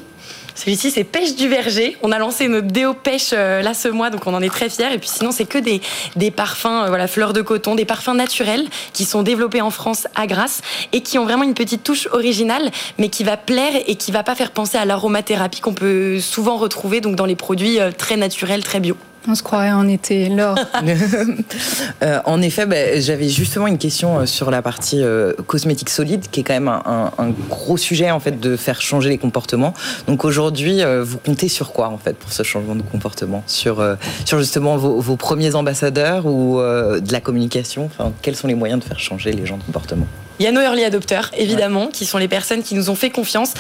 Celui-ci, 0.56 0.90
c'est 0.90 1.04
Pêche 1.04 1.36
du 1.36 1.50
Verger. 1.50 1.98
On 2.02 2.12
a 2.14 2.18
lancé 2.18 2.48
notre 2.48 2.68
déo 2.68 2.94
pêche 2.94 3.32
euh, 3.34 3.62
là 3.62 3.74
ce 3.74 3.90
mois, 3.90 4.10
donc 4.10 4.26
on 4.26 4.34
en 4.34 4.42
est 4.42 4.50
très 4.50 4.70
fiers. 4.70 4.94
Et 4.94 4.98
puis 4.98 5.10
sinon, 5.10 5.32
c'est 5.32 5.46
que 5.46 5.58
des, 5.58 6.32
parfums, 6.32 6.66
euh, 6.66 6.88
voilà, 6.88 7.08
fleurs 7.08 7.34
de 7.34 7.42
coton, 7.42 7.76
des 7.76 7.84
parfums 7.84 8.16
naturels 8.16 8.66
qui 8.94 9.04
sont 9.04 9.22
développés 9.22 9.62
en 9.62 9.70
France 9.70 10.08
à 10.16 10.28
Grasse 10.28 10.62
et 10.94 11.02
qui 11.02 11.20
ont 11.20 11.26
vraiment 11.26 11.44
une 11.44 11.54
petite 11.54 11.84
touche 11.84 12.08
originale, 12.12 12.72
mais 12.98 13.10
qui 13.10 13.26
va 13.26 13.36
plaire 13.36 13.74
et 13.86 13.96
qui 13.96 14.14
va 14.14 14.24
pas 14.24 14.34
faire 14.34 14.52
penser 14.52 14.78
à 14.78 14.86
l'aromathérapie 14.86 15.60
qu'on 15.60 15.74
peut 15.74 16.20
souvent 16.22 16.56
retrouver 16.56 17.02
dans 17.02 17.26
les 17.26 17.36
produits 17.36 17.80
euh, 17.82 17.92
très 17.92 18.16
naturels, 18.16 18.64
très 18.64 18.80
bio. 18.80 18.96
On 19.28 19.36
se 19.36 19.44
croirait 19.44 19.72
en 19.72 19.88
été, 19.88 20.30
Laure. 20.30 20.58
euh, 22.04 22.20
en 22.26 22.42
effet, 22.42 22.66
bah, 22.66 23.00
j'avais 23.00 23.30
justement 23.30 23.68
une 23.68 23.78
question 23.78 24.26
sur 24.26 24.52
la 24.52 24.62
partie 24.62 25.02
euh, 25.02 25.34
cosmétique 25.48 25.90
solide, 25.90 26.26
qui 26.30 26.42
est 26.42 26.44
quand 26.44 26.54
même 26.54 26.68
un, 26.68 27.12
gros 27.50 27.78
sujet 27.78 28.12
en 28.12 28.20
fait 28.20 28.40
de 28.40 28.56
faire 28.56 28.82
changer 28.82 29.10
les 29.10 29.18
comportements. 29.18 29.74
Donc 30.08 30.26
aujourd'hui, 30.26 30.84
euh, 30.84 31.04
vous 31.04 31.18
comptez 31.18 31.48
sur 31.48 31.72
quoi 31.72 31.90
en 31.90 31.98
fait 31.98 32.14
pour 32.14 32.32
ce 32.32 32.44
changement 32.44 32.76
de 32.76 32.82
comportement? 32.82 33.44
Sur 33.48 33.80
euh, 33.80 33.96
sur 34.26 34.40
justement 34.40 34.78
vos, 34.78 35.00
vos, 35.00 35.16
premiers 35.16 35.56
ambassadeurs 35.56 36.26
ou 36.26 36.60
euh, 36.60 37.00
de 37.00 37.12
la 37.12 37.22
communication? 37.22 37.86
Enfin, 37.86 38.14
quels 38.22 38.36
sont 38.36 38.48
les 38.48 38.56
moyens 38.56 38.82
de 38.82 38.86
faire 38.86 39.00
changer 39.00 39.32
les 39.32 39.46
gens 39.46 39.58
de 39.58 39.64
comportement? 39.64 40.08
Il 40.40 40.46
y 40.46 40.48
a 40.48 40.52
nos 40.52 40.62
early 40.62 40.84
adopteurs, 40.84 41.32
évidemment, 41.38 41.86
ouais. 41.86 41.92
qui 41.92 42.06
sont 42.06 42.18
les 42.18 42.28
personnes 42.28 42.64
qui 42.64 42.76
nous 42.76 42.90
ont 42.90 42.96
fait 42.96 43.10
confiance. 43.10 43.54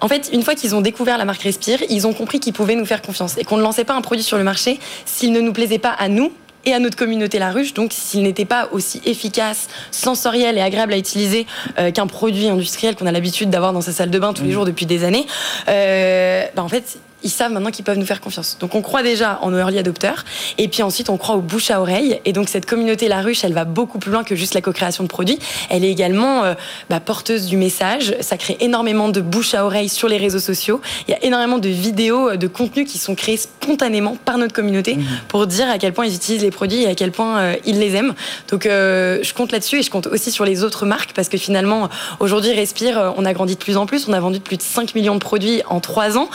En 0.00 0.08
fait, 0.08 0.30
une 0.32 0.42
fois 0.42 0.54
qu'ils 0.54 0.74
ont 0.74 0.80
découvert 0.80 1.18
la 1.18 1.24
marque 1.24 1.42
Respire, 1.42 1.78
ils 1.88 2.06
ont 2.06 2.12
compris 2.12 2.40
qu'ils 2.40 2.52
pouvaient 2.52 2.74
nous 2.74 2.86
faire 2.86 3.02
confiance 3.02 3.38
et 3.38 3.44
qu'on 3.44 3.56
ne 3.56 3.62
lançait 3.62 3.84
pas 3.84 3.94
un 3.94 4.00
produit 4.00 4.24
sur 4.24 4.38
le 4.38 4.44
marché 4.44 4.78
s'il 5.04 5.32
ne 5.32 5.40
nous 5.40 5.52
plaisait 5.52 5.78
pas 5.78 5.90
à 5.90 6.08
nous 6.08 6.32
et 6.64 6.74
à 6.74 6.80
notre 6.80 6.96
communauté 6.96 7.38
La 7.38 7.50
Ruche. 7.50 7.72
Donc, 7.74 7.92
s'il 7.92 8.22
n'était 8.24 8.44
pas 8.44 8.68
aussi 8.72 9.00
efficace, 9.04 9.68
sensoriel 9.92 10.58
et 10.58 10.60
agréable 10.60 10.92
à 10.92 10.98
utiliser 10.98 11.46
euh, 11.78 11.92
qu'un 11.92 12.08
produit 12.08 12.48
industriel 12.48 12.96
qu'on 12.96 13.06
a 13.06 13.12
l'habitude 13.12 13.50
d'avoir 13.50 13.72
dans 13.72 13.80
sa 13.80 13.92
salle 13.92 14.10
de 14.10 14.18
bain 14.18 14.32
tous 14.32 14.42
les 14.44 14.52
jours 14.52 14.64
depuis 14.64 14.84
des 14.84 15.04
années, 15.04 15.26
euh, 15.68 16.44
bah, 16.56 16.64
en 16.64 16.68
fait, 16.68 16.98
ils 17.26 17.30
savent 17.30 17.50
maintenant 17.50 17.72
qu'ils 17.72 17.84
peuvent 17.84 17.98
nous 17.98 18.06
faire 18.06 18.20
confiance. 18.20 18.56
Donc 18.60 18.74
on 18.76 18.82
croit 18.82 19.02
déjà 19.02 19.40
en 19.42 19.50
nos 19.50 19.58
early 19.58 19.78
adopteurs, 19.78 20.24
et 20.58 20.68
puis 20.68 20.82
ensuite 20.82 21.10
on 21.10 21.16
croit 21.16 21.34
au 21.34 21.40
bouche 21.40 21.72
à 21.72 21.80
oreille. 21.80 22.20
Et 22.24 22.32
donc 22.32 22.48
cette 22.48 22.66
communauté 22.66 23.08
La 23.08 23.20
Ruche, 23.20 23.42
elle 23.44 23.52
va 23.52 23.64
beaucoup 23.64 23.98
plus 23.98 24.12
loin 24.12 24.22
que 24.22 24.36
juste 24.36 24.54
la 24.54 24.60
co-création 24.60 25.02
de 25.02 25.08
produits. 25.08 25.38
Elle 25.70 25.84
est 25.84 25.90
également 25.90 26.44
euh, 26.44 26.54
bah, 26.88 27.00
porteuse 27.00 27.46
du 27.46 27.56
message. 27.56 28.14
Ça 28.20 28.36
crée 28.36 28.56
énormément 28.60 29.08
de 29.08 29.20
bouche 29.20 29.54
à 29.54 29.64
oreille 29.64 29.88
sur 29.88 30.08
les 30.08 30.18
réseaux 30.18 30.38
sociaux. 30.38 30.80
Il 31.08 31.10
y 31.10 31.14
a 31.14 31.24
énormément 31.24 31.58
de 31.58 31.68
vidéos, 31.68 32.30
euh, 32.30 32.36
de 32.36 32.46
contenus 32.46 32.90
qui 32.90 32.98
sont 32.98 33.16
créés 33.16 33.38
spontanément 33.38 34.16
par 34.24 34.38
notre 34.38 34.54
communauté 34.54 34.94
mmh. 34.94 35.04
pour 35.26 35.48
dire 35.48 35.68
à 35.68 35.78
quel 35.78 35.92
point 35.92 36.06
ils 36.06 36.14
utilisent 36.14 36.42
les 36.42 36.52
produits 36.52 36.82
et 36.82 36.86
à 36.86 36.94
quel 36.94 37.10
point 37.10 37.38
euh, 37.38 37.54
ils 37.64 37.80
les 37.80 37.96
aiment. 37.96 38.14
Donc 38.50 38.64
je 38.66 39.34
compte 39.34 39.50
là-dessus 39.50 39.78
et 39.78 39.82
je 39.82 39.90
compte 39.90 40.06
aussi 40.06 40.30
sur 40.30 40.44
les 40.44 40.62
autres 40.62 40.86
marques 40.86 41.12
parce 41.12 41.28
que 41.28 41.38
finalement 41.38 41.88
aujourd'hui 42.20 42.52
Respire, 42.52 43.14
on 43.16 43.24
a 43.24 43.32
grandi 43.32 43.54
de 43.54 43.58
plus 43.58 43.76
en 43.76 43.86
plus. 43.86 44.06
On 44.08 44.12
a 44.12 44.20
vendu 44.20 44.38
plus 44.38 44.56
de 44.56 44.62
5 44.62 44.94
millions 44.94 45.14
de 45.14 45.20
produits 45.20 45.62
en 45.68 45.80
3 45.80 46.18
ans. 46.18 46.28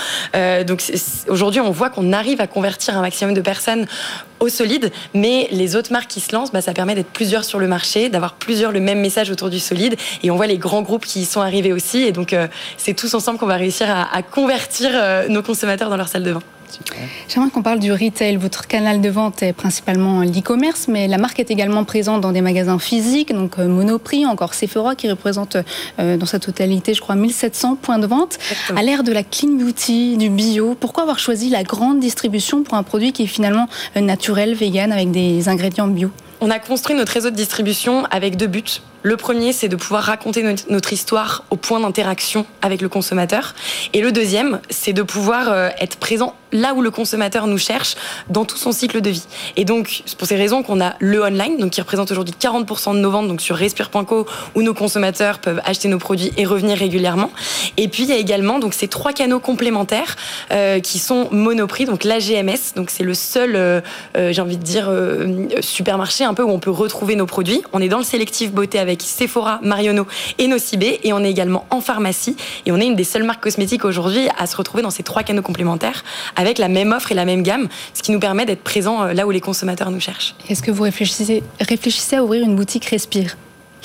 donc 0.66 0.81
aujourd'hui 1.28 1.62
on 1.62 1.72
voit 1.72 1.90
qu'on 1.90 2.14
arrive 2.14 2.42
à 2.42 2.48
convertir 2.48 2.98
un 2.98 3.02
maximum 3.02 3.34
de 3.34 3.42
personnes 3.42 3.88
au 4.40 4.50
solide, 4.50 4.92
mais 5.14 5.48
les 5.52 5.76
autres 5.76 5.92
marques 5.92 6.10
qui 6.10 6.20
se 6.20 6.34
lancent, 6.34 6.52
bah, 6.52 6.62
ça 6.62 6.74
permet 6.74 6.96
d'être 6.96 7.12
plusieurs 7.12 7.44
sur 7.44 7.60
le 7.60 7.68
marché, 7.68 8.10
d'avoir 8.10 8.34
plusieurs 8.34 8.72
le 8.72 8.80
même 8.80 9.00
message 9.00 9.30
autour 9.30 9.50
du 9.50 9.60
solide, 9.60 9.96
et 10.24 10.32
on 10.32 10.36
voit 10.36 10.48
les 10.48 10.58
grands 10.58 10.82
groupes 10.82 11.06
qui 11.06 11.22
y 11.22 11.26
sont 11.26 11.42
arrivés 11.42 11.74
aussi, 11.74 12.00
et 12.00 12.12
donc 12.12 12.34
euh, 12.34 12.48
c'est 12.78 12.96
tous 12.96 13.14
ensemble 13.14 13.38
qu'on 13.38 13.46
va 13.46 13.56
réussir 13.56 13.88
à, 13.90 14.24
convertir 14.24 14.92
euh, 14.94 15.28
nos 15.28 15.44
consommateurs 15.44 15.90
dans 15.90 15.98
leur 15.98 16.08
salle 16.08 16.24
de 16.24 16.32
vin. 16.80 17.08
J'aimerais 17.28 17.50
qu'on 17.50 17.62
parle 17.62 17.80
du 17.80 17.92
retail. 17.92 18.36
Votre 18.38 18.68
canal 18.68 19.02
de 19.02 19.10
vente 19.10 19.44
est 19.44 19.54
principalement 19.54 20.22
l'e-commerce, 20.22 20.88
mais 20.88 21.08
la 21.08 21.18
marque 21.18 21.40
est 21.40 21.52
également 21.52 21.84
présente 21.84 22.22
dans 22.22 22.32
des 22.32 22.42
magasins 22.42 22.80
physiques, 22.80 23.34
donc 23.34 23.60
euh, 23.60 23.68
Monoprix, 23.68 24.26
encore 24.26 24.54
Sephora, 24.54 24.96
qui 24.96 25.10
représente 25.10 25.58
euh, 26.00 26.18
dans 26.18 26.26
sa 26.26 26.40
totalité, 26.40 26.94
je 26.94 27.02
crois, 27.02 27.16
1700 27.16 27.76
points 27.76 28.00
de 28.00 28.08
vente. 28.08 28.38
À 28.76 28.84
l'ère 28.84 29.04
de 29.04 29.12
la 29.12 29.24
clean 29.24 29.54
beauty, 29.54 30.18
du 30.18 30.30
bio, 30.30 30.76
pourquoi 30.80 31.04
avoir 31.04 31.20
choisi 31.20 31.50
la 31.50 31.64
grande 31.64 32.00
distribution 32.00 32.64
pour 32.64 32.76
un 32.76 32.84
produit 32.84 33.14
qui 33.14 33.24
est 33.24 33.28
finalement 33.28 33.68
euh, 33.96 34.02
naturel, 34.02 34.54
vegan, 34.54 34.92
avec 34.92 35.12
des 35.12 35.50
ingrédients 35.50 35.88
bio? 35.88 36.12
On 36.40 36.50
a 36.50 36.58
construit 36.58 36.96
notre 36.96 37.14
réseau 37.14 37.30
de 37.30 37.36
distribution 37.36 38.06
avec 38.10 38.36
deux 38.36 38.48
buts. 38.48 38.82
Le 39.04 39.16
premier, 39.16 39.54
c'est 39.54 39.68
de 39.68 39.76
pouvoir 39.76 40.04
raconter 40.04 40.44
notre 40.70 40.94
histoire 40.94 41.44
au 41.52 41.56
point 41.56 41.80
d'interaction 41.80 42.46
avec 42.64 42.82
le 42.82 42.90
consommateur. 42.90 43.54
Et 43.94 44.02
le 44.02 44.12
deuxième, 44.12 44.60
c'est 44.70 44.94
de 44.94 45.04
pouvoir 45.04 45.72
être 45.80 45.98
présent 45.98 46.36
là 46.52 46.74
où 46.74 46.82
le 46.82 46.92
consommateur 46.92 47.48
nous 47.48 47.58
cherche 47.58 47.96
dans 48.30 48.46
tout 48.46 48.58
son 48.58 48.72
cycle 48.72 49.02
de 49.02 49.10
vie. 49.10 49.26
Et 49.56 49.66
donc, 49.66 50.04
c'est 50.06 50.18
pour 50.18 50.28
ces 50.28 50.36
raisons 50.36 50.64
qu'on 50.64 50.82
a 50.82 50.94
le 51.00 51.24
online, 51.24 51.58
donc 51.58 51.72
qui 51.72 51.82
représente 51.82 52.12
aujourd'hui 52.12 52.36
40% 52.40 52.94
de 52.94 53.00
nos 53.00 53.12
ventes, 53.12 53.28
donc 53.28 53.42
sur 53.42 53.56
respire.co, 53.56 54.26
où 54.56 54.62
nos 54.62 54.74
consommateurs 54.74 55.40
peuvent 55.40 55.62
acheter 55.66 55.88
nos 55.88 56.00
produits 56.00 56.32
et 56.38 56.46
revenir 56.46 56.78
régulièrement. 56.78 57.32
Et 57.78 57.88
puis, 57.88 58.04
il 58.04 58.10
y 58.10 58.14
a 58.14 58.18
également 58.18 58.60
donc 58.60 58.74
ces 58.74 58.88
trois 58.88 59.14
canaux 59.14 59.40
complémentaires 59.40 60.16
euh, 60.52 60.80
qui 60.80 61.00
sont 61.00 61.30
Monoprix, 61.32 61.86
donc 61.86 62.04
l'AGMS, 62.04 62.76
donc 62.76 62.90
c'est 62.90 63.04
le 63.04 63.14
seul, 63.14 63.56
euh, 63.56 63.82
j'ai 64.16 64.42
envie 64.42 64.58
de 64.58 64.64
dire, 64.64 64.92
supermarché 65.62 66.24
un 66.24 66.34
peu 66.34 66.44
où 66.44 66.50
on 66.50 66.60
peut 66.60 66.72
retrouver 66.72 67.16
nos 67.16 67.26
produits. 67.26 67.62
On 67.74 67.82
est 67.82 67.90
dans 67.90 67.98
le 67.98 68.04
sélectif 68.04 68.52
beauté 68.52 68.80
avec 68.80 69.02
Sephora, 69.02 69.60
Marionneau 69.64 70.08
et 70.38 70.48
Nocibé. 70.48 71.00
Et 71.04 71.14
on 71.14 71.20
est 71.24 71.30
également 71.30 71.66
en 71.70 71.82
pharmacie. 71.82 72.36
Et 72.66 72.72
on 72.72 72.78
est 72.78 72.86
une 72.86 72.96
des 72.96 73.04
seules 73.04 73.24
marques 73.24 73.44
cosmétiques 73.44 73.86
aujourd'hui 73.86 74.28
à 74.38 74.48
se 74.48 74.56
retrouver 74.56 74.84
dans 74.84 74.90
ces 74.90 75.04
trois 75.04 75.24
canaux 75.24 75.42
complémentaires 75.42 76.04
avec 76.42 76.58
la 76.58 76.68
même 76.68 76.92
offre 76.92 77.12
et 77.12 77.16
la 77.16 77.26
même 77.26 77.44
gamme, 77.44 77.70
ce 77.94 78.02
qui 78.02 78.12
nous 78.12 78.20
permet 78.20 78.46
d'être 78.46 78.64
présents 78.64 79.04
euh, 79.04 79.14
là 79.14 79.26
où 79.28 79.32
les 79.32 79.42
consommateurs 79.42 79.92
nous 79.92 80.00
cherchent. 80.00 80.36
Est-ce 80.50 80.62
que 80.62 80.72
vous 80.72 80.84
réfléchissez, 80.84 81.44
réfléchissez 81.60 82.18
à 82.18 82.24
ouvrir 82.24 82.44
une 82.44 82.56
boutique 82.56 82.86
Respire? 82.86 83.38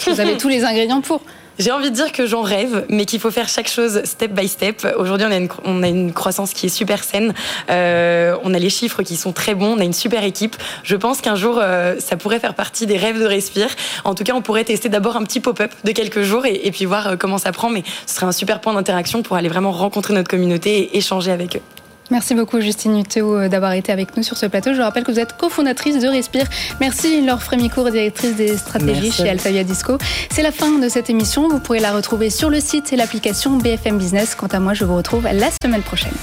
Vous 0.06 0.20
avez 0.20 0.36
tous 0.38 0.48
les 0.48 0.64
ingrédients 0.64 1.00
pour 1.00 1.22
j'ai 1.58 1.72
envie 1.72 1.90
de 1.90 1.94
dire 1.94 2.12
que 2.12 2.26
j'en 2.26 2.42
rêve, 2.42 2.84
mais 2.90 3.06
qu'il 3.06 3.18
faut 3.18 3.30
faire 3.30 3.48
chaque 3.48 3.68
chose 3.68 4.02
step 4.04 4.30
by 4.32 4.46
step. 4.46 4.86
Aujourd'hui, 4.98 5.26
on 5.26 5.30
a 5.30 5.36
une, 5.36 5.48
on 5.64 5.82
a 5.82 5.88
une 5.88 6.12
croissance 6.12 6.52
qui 6.52 6.66
est 6.66 6.68
super 6.68 7.02
saine. 7.02 7.32
Euh, 7.70 8.36
on 8.44 8.52
a 8.52 8.58
les 8.58 8.68
chiffres 8.68 9.02
qui 9.02 9.16
sont 9.16 9.32
très 9.32 9.54
bons. 9.54 9.74
On 9.74 9.80
a 9.80 9.84
une 9.84 9.94
super 9.94 10.22
équipe. 10.22 10.54
Je 10.82 10.96
pense 10.96 11.22
qu'un 11.22 11.34
jour, 11.34 11.58
euh, 11.58 11.94
ça 11.98 12.18
pourrait 12.18 12.40
faire 12.40 12.52
partie 12.52 12.84
des 12.84 12.98
rêves 12.98 13.18
de 13.18 13.24
Respire. 13.24 13.70
En 14.04 14.14
tout 14.14 14.22
cas, 14.22 14.34
on 14.34 14.42
pourrait 14.42 14.64
tester 14.64 14.90
d'abord 14.90 15.16
un 15.16 15.24
petit 15.24 15.40
pop-up 15.40 15.72
de 15.82 15.92
quelques 15.92 16.20
jours 16.20 16.44
et, 16.44 16.60
et 16.64 16.70
puis 16.70 16.84
voir 16.84 17.16
comment 17.18 17.38
ça 17.38 17.52
prend. 17.52 17.70
Mais 17.70 17.84
ce 18.04 18.16
serait 18.16 18.26
un 18.26 18.32
super 18.32 18.60
point 18.60 18.74
d'interaction 18.74 19.22
pour 19.22 19.36
aller 19.36 19.48
vraiment 19.48 19.72
rencontrer 19.72 20.12
notre 20.12 20.28
communauté 20.28 20.76
et 20.76 20.98
échanger 20.98 21.32
avec 21.32 21.56
eux. 21.56 21.62
Merci 22.10 22.34
beaucoup 22.34 22.60
Justine 22.60 22.98
Utéo 22.98 23.36
euh, 23.36 23.48
d'avoir 23.48 23.72
été 23.72 23.90
avec 23.90 24.16
nous 24.16 24.22
sur 24.22 24.36
ce 24.36 24.46
plateau. 24.46 24.74
Je 24.74 24.80
rappelle 24.80 25.04
que 25.04 25.10
vous 25.10 25.20
êtes 25.20 25.36
cofondatrice 25.36 26.00
de 26.00 26.08
Respire. 26.08 26.46
Merci 26.80 27.24
Laure 27.24 27.42
Frémicourt, 27.42 27.90
directrice 27.90 28.36
des 28.36 28.56
stratégies 28.56 29.10
chez 29.10 29.28
Alphavia 29.28 29.64
Disco. 29.64 29.98
C'est 30.30 30.42
la 30.42 30.52
fin 30.52 30.78
de 30.78 30.88
cette 30.88 31.10
émission. 31.10 31.48
Vous 31.48 31.58
pourrez 31.58 31.80
la 31.80 31.92
retrouver 31.92 32.30
sur 32.30 32.48
le 32.48 32.60
site 32.60 32.92
et 32.92 32.96
l'application 32.96 33.56
BFM 33.56 33.98
Business. 33.98 34.34
Quant 34.34 34.46
à 34.46 34.60
moi, 34.60 34.74
je 34.74 34.84
vous 34.84 34.96
retrouve 34.96 35.24
la 35.24 35.48
semaine 35.62 35.82
prochaine. 35.82 36.14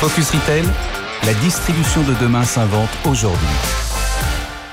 Focus 0.00 0.30
Retail, 0.30 0.64
la 1.24 1.34
distribution 1.34 2.02
de 2.02 2.14
demain 2.20 2.44
s'invente 2.44 2.90
aujourd'hui. 3.04 3.89